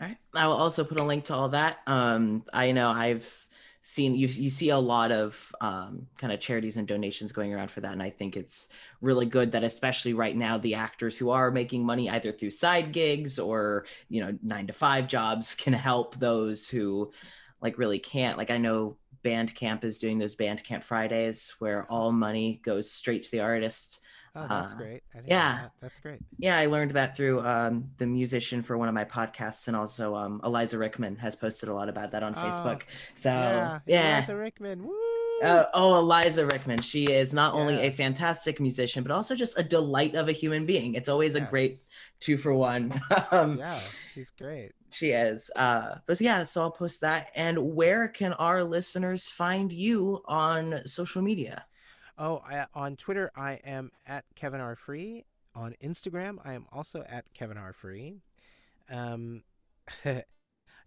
All 0.00 0.06
right. 0.06 0.16
I 0.34 0.46
will 0.46 0.54
also 0.54 0.84
put 0.84 1.00
a 1.00 1.04
link 1.04 1.24
to 1.24 1.34
all 1.34 1.48
that. 1.50 1.78
Um, 1.86 2.44
I 2.52 2.72
know 2.72 2.88
I've 2.88 3.48
seen 3.88 4.14
you 4.14 4.28
you 4.28 4.50
see 4.50 4.68
a 4.68 4.78
lot 4.78 5.10
of 5.10 5.50
um, 5.62 6.06
kind 6.18 6.30
of 6.30 6.40
charities 6.40 6.76
and 6.76 6.86
donations 6.86 7.32
going 7.32 7.54
around 7.54 7.70
for 7.70 7.80
that 7.80 7.92
and 7.92 8.02
i 8.02 8.10
think 8.10 8.36
it's 8.36 8.68
really 9.00 9.24
good 9.24 9.50
that 9.52 9.64
especially 9.64 10.12
right 10.12 10.36
now 10.36 10.58
the 10.58 10.74
actors 10.74 11.16
who 11.16 11.30
are 11.30 11.50
making 11.50 11.86
money 11.86 12.10
either 12.10 12.30
through 12.30 12.50
side 12.50 12.92
gigs 12.92 13.38
or 13.38 13.86
you 14.10 14.20
know 14.20 14.36
nine 14.42 14.66
to 14.66 14.74
five 14.74 15.08
jobs 15.08 15.54
can 15.58 15.72
help 15.72 16.16
those 16.16 16.68
who 16.68 17.10
like 17.62 17.78
really 17.78 17.98
can't 17.98 18.36
like 18.36 18.50
i 18.50 18.58
know 18.58 18.94
bandcamp 19.24 19.82
is 19.84 19.98
doing 19.98 20.18
those 20.18 20.36
bandcamp 20.36 20.84
fridays 20.84 21.54
where 21.58 21.90
all 21.90 22.12
money 22.12 22.60
goes 22.62 22.90
straight 22.90 23.22
to 23.22 23.30
the 23.30 23.40
artist 23.40 24.00
Oh, 24.38 24.46
that's 24.48 24.72
uh, 24.72 24.76
great. 24.76 25.02
yeah, 25.26 25.62
that. 25.62 25.72
that's 25.80 25.98
great. 26.00 26.20
Yeah, 26.38 26.56
I 26.58 26.66
learned 26.66 26.92
that 26.92 27.16
through 27.16 27.40
um, 27.44 27.90
the 27.98 28.06
musician 28.06 28.62
for 28.62 28.78
one 28.78 28.88
of 28.88 28.94
my 28.94 29.04
podcasts, 29.04 29.68
and 29.68 29.76
also 29.76 30.14
um, 30.14 30.40
Eliza 30.44 30.78
Rickman 30.78 31.16
has 31.16 31.34
posted 31.34 31.68
a 31.68 31.74
lot 31.74 31.88
about 31.88 32.12
that 32.12 32.22
on 32.22 32.34
oh, 32.36 32.38
Facebook. 32.38 32.82
So 33.14 33.30
yeah, 33.30 33.80
yeah. 33.86 34.16
Eliza 34.18 34.36
Rickman. 34.36 34.86
Woo! 34.86 34.94
Uh, 35.42 35.64
oh, 35.74 35.98
Eliza 35.98 36.46
Rickman. 36.46 36.82
She 36.82 37.04
is 37.04 37.32
not 37.32 37.54
yeah. 37.54 37.60
only 37.60 37.74
a 37.78 37.90
fantastic 37.90 38.60
musician, 38.60 39.02
but 39.02 39.12
also 39.12 39.34
just 39.34 39.58
a 39.58 39.62
delight 39.62 40.14
of 40.14 40.28
a 40.28 40.32
human 40.32 40.66
being. 40.66 40.94
It's 40.94 41.08
always 41.08 41.34
yes. 41.34 41.46
a 41.46 41.50
great 41.50 41.76
two 42.20 42.36
for 42.36 42.52
one. 42.54 43.00
um, 43.30 43.58
yeah, 43.58 43.80
she's 44.14 44.30
great. 44.30 44.72
She 44.90 45.10
is. 45.10 45.50
Uh, 45.56 45.96
but 46.06 46.20
yeah, 46.20 46.44
so 46.44 46.62
I'll 46.62 46.70
post 46.70 47.00
that. 47.02 47.30
And 47.34 47.74
where 47.74 48.08
can 48.08 48.32
our 48.34 48.64
listeners 48.64 49.28
find 49.28 49.72
you 49.72 50.22
on 50.26 50.80
social 50.86 51.22
media? 51.22 51.64
Oh, 52.20 52.42
I, 52.44 52.66
on 52.74 52.96
Twitter, 52.96 53.30
I 53.36 53.60
am 53.64 53.92
at 54.04 54.24
Kevin 54.34 54.60
R. 54.60 54.74
Free. 54.74 55.24
On 55.54 55.74
Instagram, 55.82 56.38
I 56.44 56.54
am 56.54 56.66
also 56.72 57.04
at 57.08 57.32
Kevin 57.32 57.56
R. 57.56 57.72
Free. 57.72 58.22
Um, 58.90 59.44
at 60.04 60.26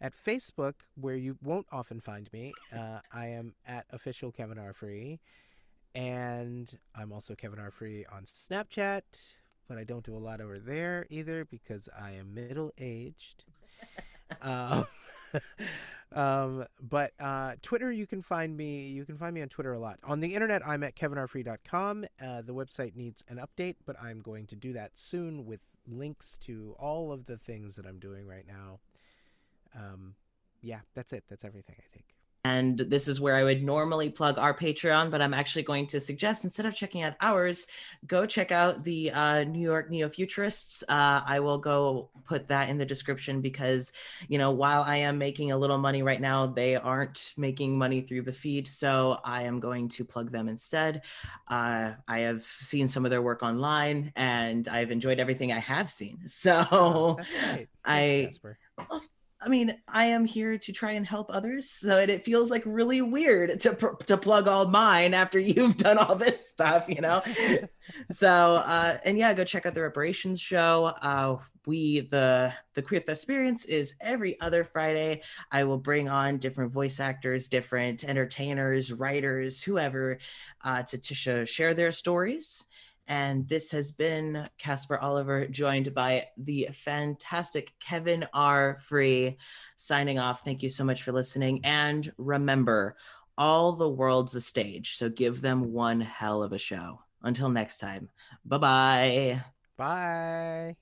Facebook, 0.02 0.74
where 0.96 1.16
you 1.16 1.38
won't 1.42 1.68
often 1.72 2.02
find 2.02 2.32
me, 2.34 2.54
uh, 2.76 3.00
I 3.14 3.28
am 3.28 3.54
at 3.66 3.86
official 3.92 4.32
Kevin 4.32 4.60
R. 4.60 4.74
Free. 4.74 5.20
And 5.96 6.70
I'm 6.96 7.14
also 7.14 7.34
Kevin 7.36 7.60
R. 7.60 7.72
Free 7.72 8.06
on 8.12 8.24
Snapchat, 8.24 9.02
but 9.70 9.78
I 9.78 9.86
don't 9.86 10.06
do 10.06 10.16
a 10.16 10.20
lot 10.20 10.42
over 10.42 10.60
there 10.60 11.06
either 11.10 11.46
because 11.46 11.88
I 11.98 12.12
am 12.12 12.34
middle 12.34 12.74
aged. 12.78 13.46
um, 14.42 14.86
um, 16.14 16.66
but 16.82 17.14
uh, 17.20 17.54
Twitter, 17.62 17.92
you 17.92 18.06
can 18.06 18.22
find 18.22 18.56
me. 18.56 18.88
You 18.88 19.06
can 19.06 19.18
find 19.18 19.34
me 19.34 19.42
on 19.42 19.50
Twitter 19.50 19.74
a 19.74 19.80
lot. 19.80 20.00
On 20.04 20.20
the 20.20 20.34
internet, 20.34 20.66
I'm 20.68 20.84
at 20.84 20.96
kevinrfree.com. 20.96 22.06
Uh, 22.22 22.42
the 22.42 22.54
website 22.54 22.96
needs 22.96 23.24
an 23.30 23.38
update, 23.40 23.76
but 23.86 23.96
I'm 24.02 24.22
going 24.22 24.48
to 24.48 24.56
do 24.56 24.74
that 24.74 24.98
soon 24.98 25.46
with 25.46 25.62
links 25.88 26.38
to 26.40 26.76
all 26.78 27.12
of 27.12 27.26
the 27.26 27.38
things 27.38 27.76
that 27.76 27.86
I'm 27.86 28.00
doing 28.00 28.28
right 28.28 28.46
now. 28.48 28.80
Um, 29.76 30.16
yeah, 30.62 30.82
that's 30.94 31.14
it. 31.14 31.24
That's 31.30 31.46
everything. 31.46 31.76
I 31.80 31.88
think. 31.94 32.06
And 32.44 32.80
this 32.80 33.08
is 33.08 33.22
where 33.22 33.36
I 33.36 33.44
would 33.44 33.62
normally 33.64 34.10
plug 34.10 34.40
our 34.40 34.54
Patreon, 34.54 35.12
but 35.12 35.22
I'm 35.22 35.34
actually 35.34 35.62
going 35.62 35.86
to 35.88 36.00
suggest 36.00 36.44
instead 36.44 36.66
of 36.66 36.74
checking 36.74 37.04
out 37.04 37.14
ours, 37.22 37.68
go 38.08 38.26
check 38.26 38.52
out 38.52 38.84
the 38.84 39.12
uh, 39.12 39.44
New 39.44 39.62
York 39.62 39.92
Neo 39.92 40.10
Futurists. 40.10 40.84
Uh, 40.90 41.22
I 41.26 41.40
will 41.40 41.60
go 41.60 42.10
put 42.26 42.48
that 42.48 42.70
in 42.70 42.80
the 42.80 42.86
description 42.86 43.42
because, 43.42 43.94
you 44.28 44.40
know, 44.40 44.50
while 44.50 44.82
I 44.82 44.98
am 44.98 45.20
making 45.20 45.52
a 45.52 45.58
little 45.58 45.78
money 45.78 46.02
right 46.02 46.20
now, 46.20 46.48
they 46.48 46.76
aren't 46.76 47.34
making 47.38 47.78
money 47.78 48.02
through 48.02 48.24
the 48.24 48.34
feed. 48.34 48.68
So 48.68 49.20
I 49.24 49.44
am 49.44 49.60
going 49.60 49.88
to 49.90 50.04
plug 50.04 50.32
them 50.32 50.50
instead. 50.50 51.04
Uh, 51.48 51.94
I 52.08 52.20
have 52.22 52.44
seen 52.44 52.88
some 52.88 53.06
of 53.06 53.12
their 53.12 53.22
work 53.22 53.44
online 53.44 54.14
and 54.16 54.68
I've 54.68 54.90
enjoyed 54.90 55.20
everything 55.20 55.52
I 55.52 55.60
have 55.60 55.90
seen. 55.92 56.20
So 56.42 57.20
I. 57.86 58.32
I 59.44 59.50
mean, 59.50 59.76
I 59.88 60.06
am 60.06 60.24
here 60.24 60.58
to 60.60 60.72
try 60.72 60.92
and 60.92 61.06
help 61.06 61.32
others. 61.34 61.70
So 61.70 61.98
it, 61.98 62.10
it 62.12 62.26
feels 62.26 62.52
like 62.52 62.62
really 62.66 63.02
weird 63.02 63.60
to 63.62 63.96
to 64.06 64.18
plug 64.18 64.48
all 64.48 64.68
mine 64.68 65.14
after 65.14 65.40
you've 65.40 65.78
done 65.78 65.98
all 65.98 66.16
this 66.16 66.48
stuff, 66.50 66.88
you 66.88 67.02
know. 67.02 67.24
so 68.12 68.30
uh, 68.30 68.98
and 69.04 69.18
yeah, 69.18 69.34
go 69.34 69.44
check 69.44 69.66
out 69.66 69.74
the 69.74 69.82
reparations 69.82 70.40
show. 70.40 70.86
Uh, 71.02 71.38
we 71.66 72.02
the 72.02 72.54
the 72.74 72.82
Queer 72.82 73.02
Thesperience 73.02 73.66
is 73.66 73.96
every 74.00 74.40
other 74.42 74.64
Friday. 74.64 75.22
I 75.52 75.64
will 75.64 75.78
bring 75.78 76.08
on 76.08 76.38
different 76.38 76.72
voice 76.72 77.00
actors, 77.00 77.48
different 77.48 78.04
entertainers, 78.04 78.94
writers, 78.94 79.62
whoever, 79.62 80.20
uh, 80.64 80.84
to 80.84 80.98
to 80.98 81.46
share 81.46 81.74
their 81.74 81.92
stories 81.92 82.66
and 83.08 83.48
this 83.48 83.72
has 83.72 83.92
been 83.92 84.48
Casper 84.58 84.98
Oliver, 84.98 85.48
joined 85.48 85.94
by 85.94 86.28
the 86.38 86.70
fantastic 86.74 87.74
Kevin 87.80 88.26
R. 88.34 88.80
Free, 88.82 89.38
signing 89.76 90.20
off. 90.20 90.44
Thank 90.44 90.64
you 90.64 90.70
so 90.70 90.84
much 90.84 91.04
for 91.04 91.12
listening. 91.12 91.62
And 91.64 92.12
remember, 92.18 92.96
all 93.38 93.74
the 93.74 93.90
world's 93.90 94.36
a 94.36 94.42
stage, 94.42 94.98
so 94.98 95.10
give 95.10 95.42
them 95.42 95.72
one 95.74 96.02
hell 96.02 96.44
of 96.44 96.54
a 96.54 96.58
show. 96.58 97.02
Until 97.24 97.50
next 97.50 97.78
time, 97.78 98.10
bye-bye. 98.46 99.42
Bye. 99.78 100.76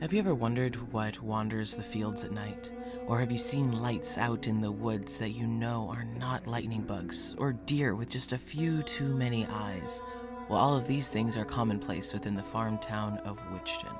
Have 0.00 0.14
you 0.14 0.18
ever 0.18 0.34
wondered 0.34 0.92
what 0.92 1.22
wanders 1.22 1.76
the 1.76 1.82
fields 1.82 2.24
at 2.24 2.32
night? 2.32 2.70
Or 3.06 3.20
have 3.20 3.30
you 3.30 3.36
seen 3.36 3.80
lights 3.82 4.16
out 4.16 4.46
in 4.46 4.62
the 4.62 4.72
woods 4.72 5.18
that 5.18 5.32
you 5.32 5.46
know 5.46 5.90
are 5.90 6.04
not 6.04 6.46
lightning 6.46 6.82
bugs, 6.82 7.34
or 7.36 7.52
deer 7.52 7.94
with 7.94 8.08
just 8.08 8.32
a 8.32 8.38
few 8.38 8.82
too 8.82 9.14
many 9.14 9.46
eyes? 9.46 10.00
Well, 10.48 10.58
all 10.58 10.74
of 10.74 10.86
these 10.86 11.08
things 11.08 11.36
are 11.36 11.44
commonplace 11.44 12.14
within 12.14 12.34
the 12.34 12.42
farm 12.42 12.78
town 12.78 13.18
of 13.26 13.38
Witchton. 13.52 13.94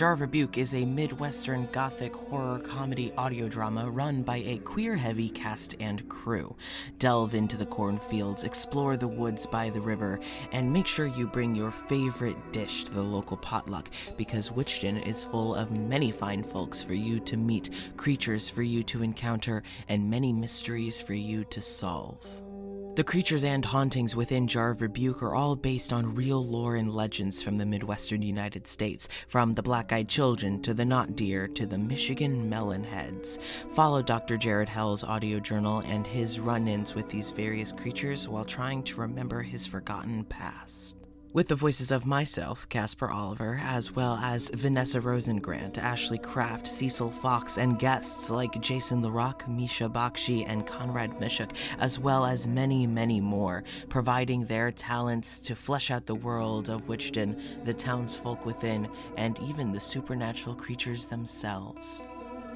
Jar 0.00 0.12
of 0.12 0.22
Rebuke 0.22 0.56
is 0.56 0.72
a 0.72 0.86
Midwestern 0.86 1.68
Gothic 1.72 2.16
horror 2.16 2.58
comedy 2.60 3.12
audio 3.18 3.48
drama 3.48 3.90
run 3.90 4.22
by 4.22 4.38
a 4.38 4.56
queer 4.56 4.96
heavy 4.96 5.28
cast 5.28 5.74
and 5.78 6.08
crew. 6.08 6.56
Delve 6.98 7.34
into 7.34 7.58
the 7.58 7.66
cornfields, 7.66 8.42
explore 8.42 8.96
the 8.96 9.06
woods 9.06 9.46
by 9.46 9.68
the 9.68 9.82
river, 9.82 10.18
and 10.52 10.72
make 10.72 10.86
sure 10.86 11.04
you 11.04 11.26
bring 11.26 11.54
your 11.54 11.70
favorite 11.70 12.50
dish 12.50 12.84
to 12.84 12.94
the 12.94 13.02
local 13.02 13.36
potluck 13.36 13.90
because 14.16 14.48
Witchton 14.48 15.06
is 15.06 15.26
full 15.26 15.54
of 15.54 15.70
many 15.70 16.10
fine 16.10 16.44
folks 16.44 16.82
for 16.82 16.94
you 16.94 17.20
to 17.20 17.36
meet, 17.36 17.68
creatures 17.98 18.48
for 18.48 18.62
you 18.62 18.82
to 18.84 19.02
encounter, 19.02 19.62
and 19.86 20.08
many 20.08 20.32
mysteries 20.32 20.98
for 20.98 21.12
you 21.12 21.44
to 21.44 21.60
solve. 21.60 22.24
The 23.00 23.04
creatures 23.04 23.44
and 23.44 23.64
hauntings 23.64 24.14
within 24.14 24.46
Jar 24.46 24.72
of 24.72 24.82
Rebuke 24.82 25.22
are 25.22 25.34
all 25.34 25.56
based 25.56 25.90
on 25.90 26.14
real 26.14 26.44
lore 26.44 26.76
and 26.76 26.92
legends 26.92 27.42
from 27.42 27.56
the 27.56 27.64
Midwestern 27.64 28.20
United 28.20 28.66
States, 28.66 29.08
from 29.26 29.54
the 29.54 29.62
black 29.62 29.90
eyed 29.90 30.06
children 30.06 30.60
to 30.60 30.74
the 30.74 30.84
not 30.84 31.16
deer 31.16 31.48
to 31.48 31.64
the 31.64 31.78
Michigan 31.78 32.50
melon 32.50 32.84
heads. 32.84 33.38
Follow 33.70 34.02
Dr. 34.02 34.36
Jared 34.36 34.68
Hell's 34.68 35.02
audio 35.02 35.40
journal 35.40 35.78
and 35.86 36.06
his 36.06 36.40
run 36.40 36.68
ins 36.68 36.94
with 36.94 37.08
these 37.08 37.30
various 37.30 37.72
creatures 37.72 38.28
while 38.28 38.44
trying 38.44 38.82
to 38.82 39.00
remember 39.00 39.40
his 39.40 39.66
forgotten 39.66 40.22
past 40.24 40.99
with 41.32 41.46
the 41.46 41.54
voices 41.54 41.92
of 41.92 42.06
myself, 42.06 42.68
Casper 42.68 43.08
Oliver, 43.08 43.60
as 43.62 43.92
well 43.92 44.16
as 44.16 44.50
Vanessa 44.52 45.00
Rosengrant, 45.00 45.74
Ashlee 45.74 46.20
Craft, 46.20 46.66
Cecil 46.66 47.10
Fox, 47.10 47.56
and 47.56 47.78
guests 47.78 48.30
like 48.30 48.60
Jason 48.60 49.02
LaRock, 49.02 49.46
Misha 49.46 49.88
Bakshi, 49.88 50.44
and 50.48 50.66
Conrad 50.66 51.12
Mishuk, 51.20 51.52
as 51.78 51.98
well 51.98 52.26
as 52.26 52.48
many, 52.48 52.86
many 52.86 53.20
more, 53.20 53.62
providing 53.88 54.44
their 54.44 54.72
talents 54.72 55.40
to 55.42 55.54
flesh 55.54 55.90
out 55.90 56.06
the 56.06 56.14
world 56.14 56.68
of 56.68 56.88
Witchton, 56.88 57.40
the 57.64 57.74
townsfolk 57.74 58.44
within, 58.44 58.88
and 59.16 59.38
even 59.40 59.70
the 59.70 59.80
supernatural 59.80 60.56
creatures 60.56 61.06
themselves 61.06 62.02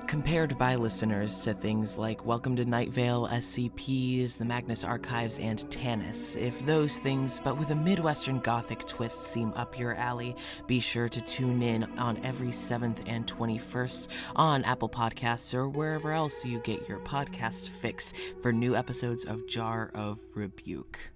compared 0.06 0.56
by 0.58 0.74
listeners 0.74 1.42
to 1.42 1.54
things 1.54 1.96
like 1.96 2.26
Welcome 2.26 2.56
to 2.56 2.64
Night 2.64 2.90
Vale, 2.90 3.28
SCPs, 3.28 4.36
the 4.36 4.44
Magnus 4.44 4.84
Archives, 4.84 5.38
and 5.38 5.58
Tanis. 5.70 6.36
If 6.36 6.64
those 6.66 6.98
things, 6.98 7.40
but 7.42 7.58
with 7.58 7.70
a 7.70 7.74
Midwestern 7.74 8.40
Gothic 8.40 8.86
twist, 8.86 9.22
seem 9.24 9.52
up 9.54 9.78
your 9.78 9.94
alley, 9.94 10.36
be 10.66 10.80
sure 10.80 11.08
to 11.08 11.20
tune 11.20 11.62
in 11.62 11.84
on 11.98 12.18
every 12.24 12.48
7th 12.48 12.98
and 13.06 13.26
21st 13.26 14.08
on 14.36 14.64
Apple 14.64 14.88
Podcasts 14.88 15.54
or 15.54 15.68
wherever 15.68 16.12
else 16.12 16.44
you 16.44 16.60
get 16.60 16.88
your 16.88 17.00
podcast 17.00 17.68
fix 17.68 18.12
for 18.42 18.52
new 18.52 18.74
episodes 18.76 19.24
of 19.24 19.46
Jar 19.48 19.90
of 19.94 20.20
Rebuke. 20.34 21.13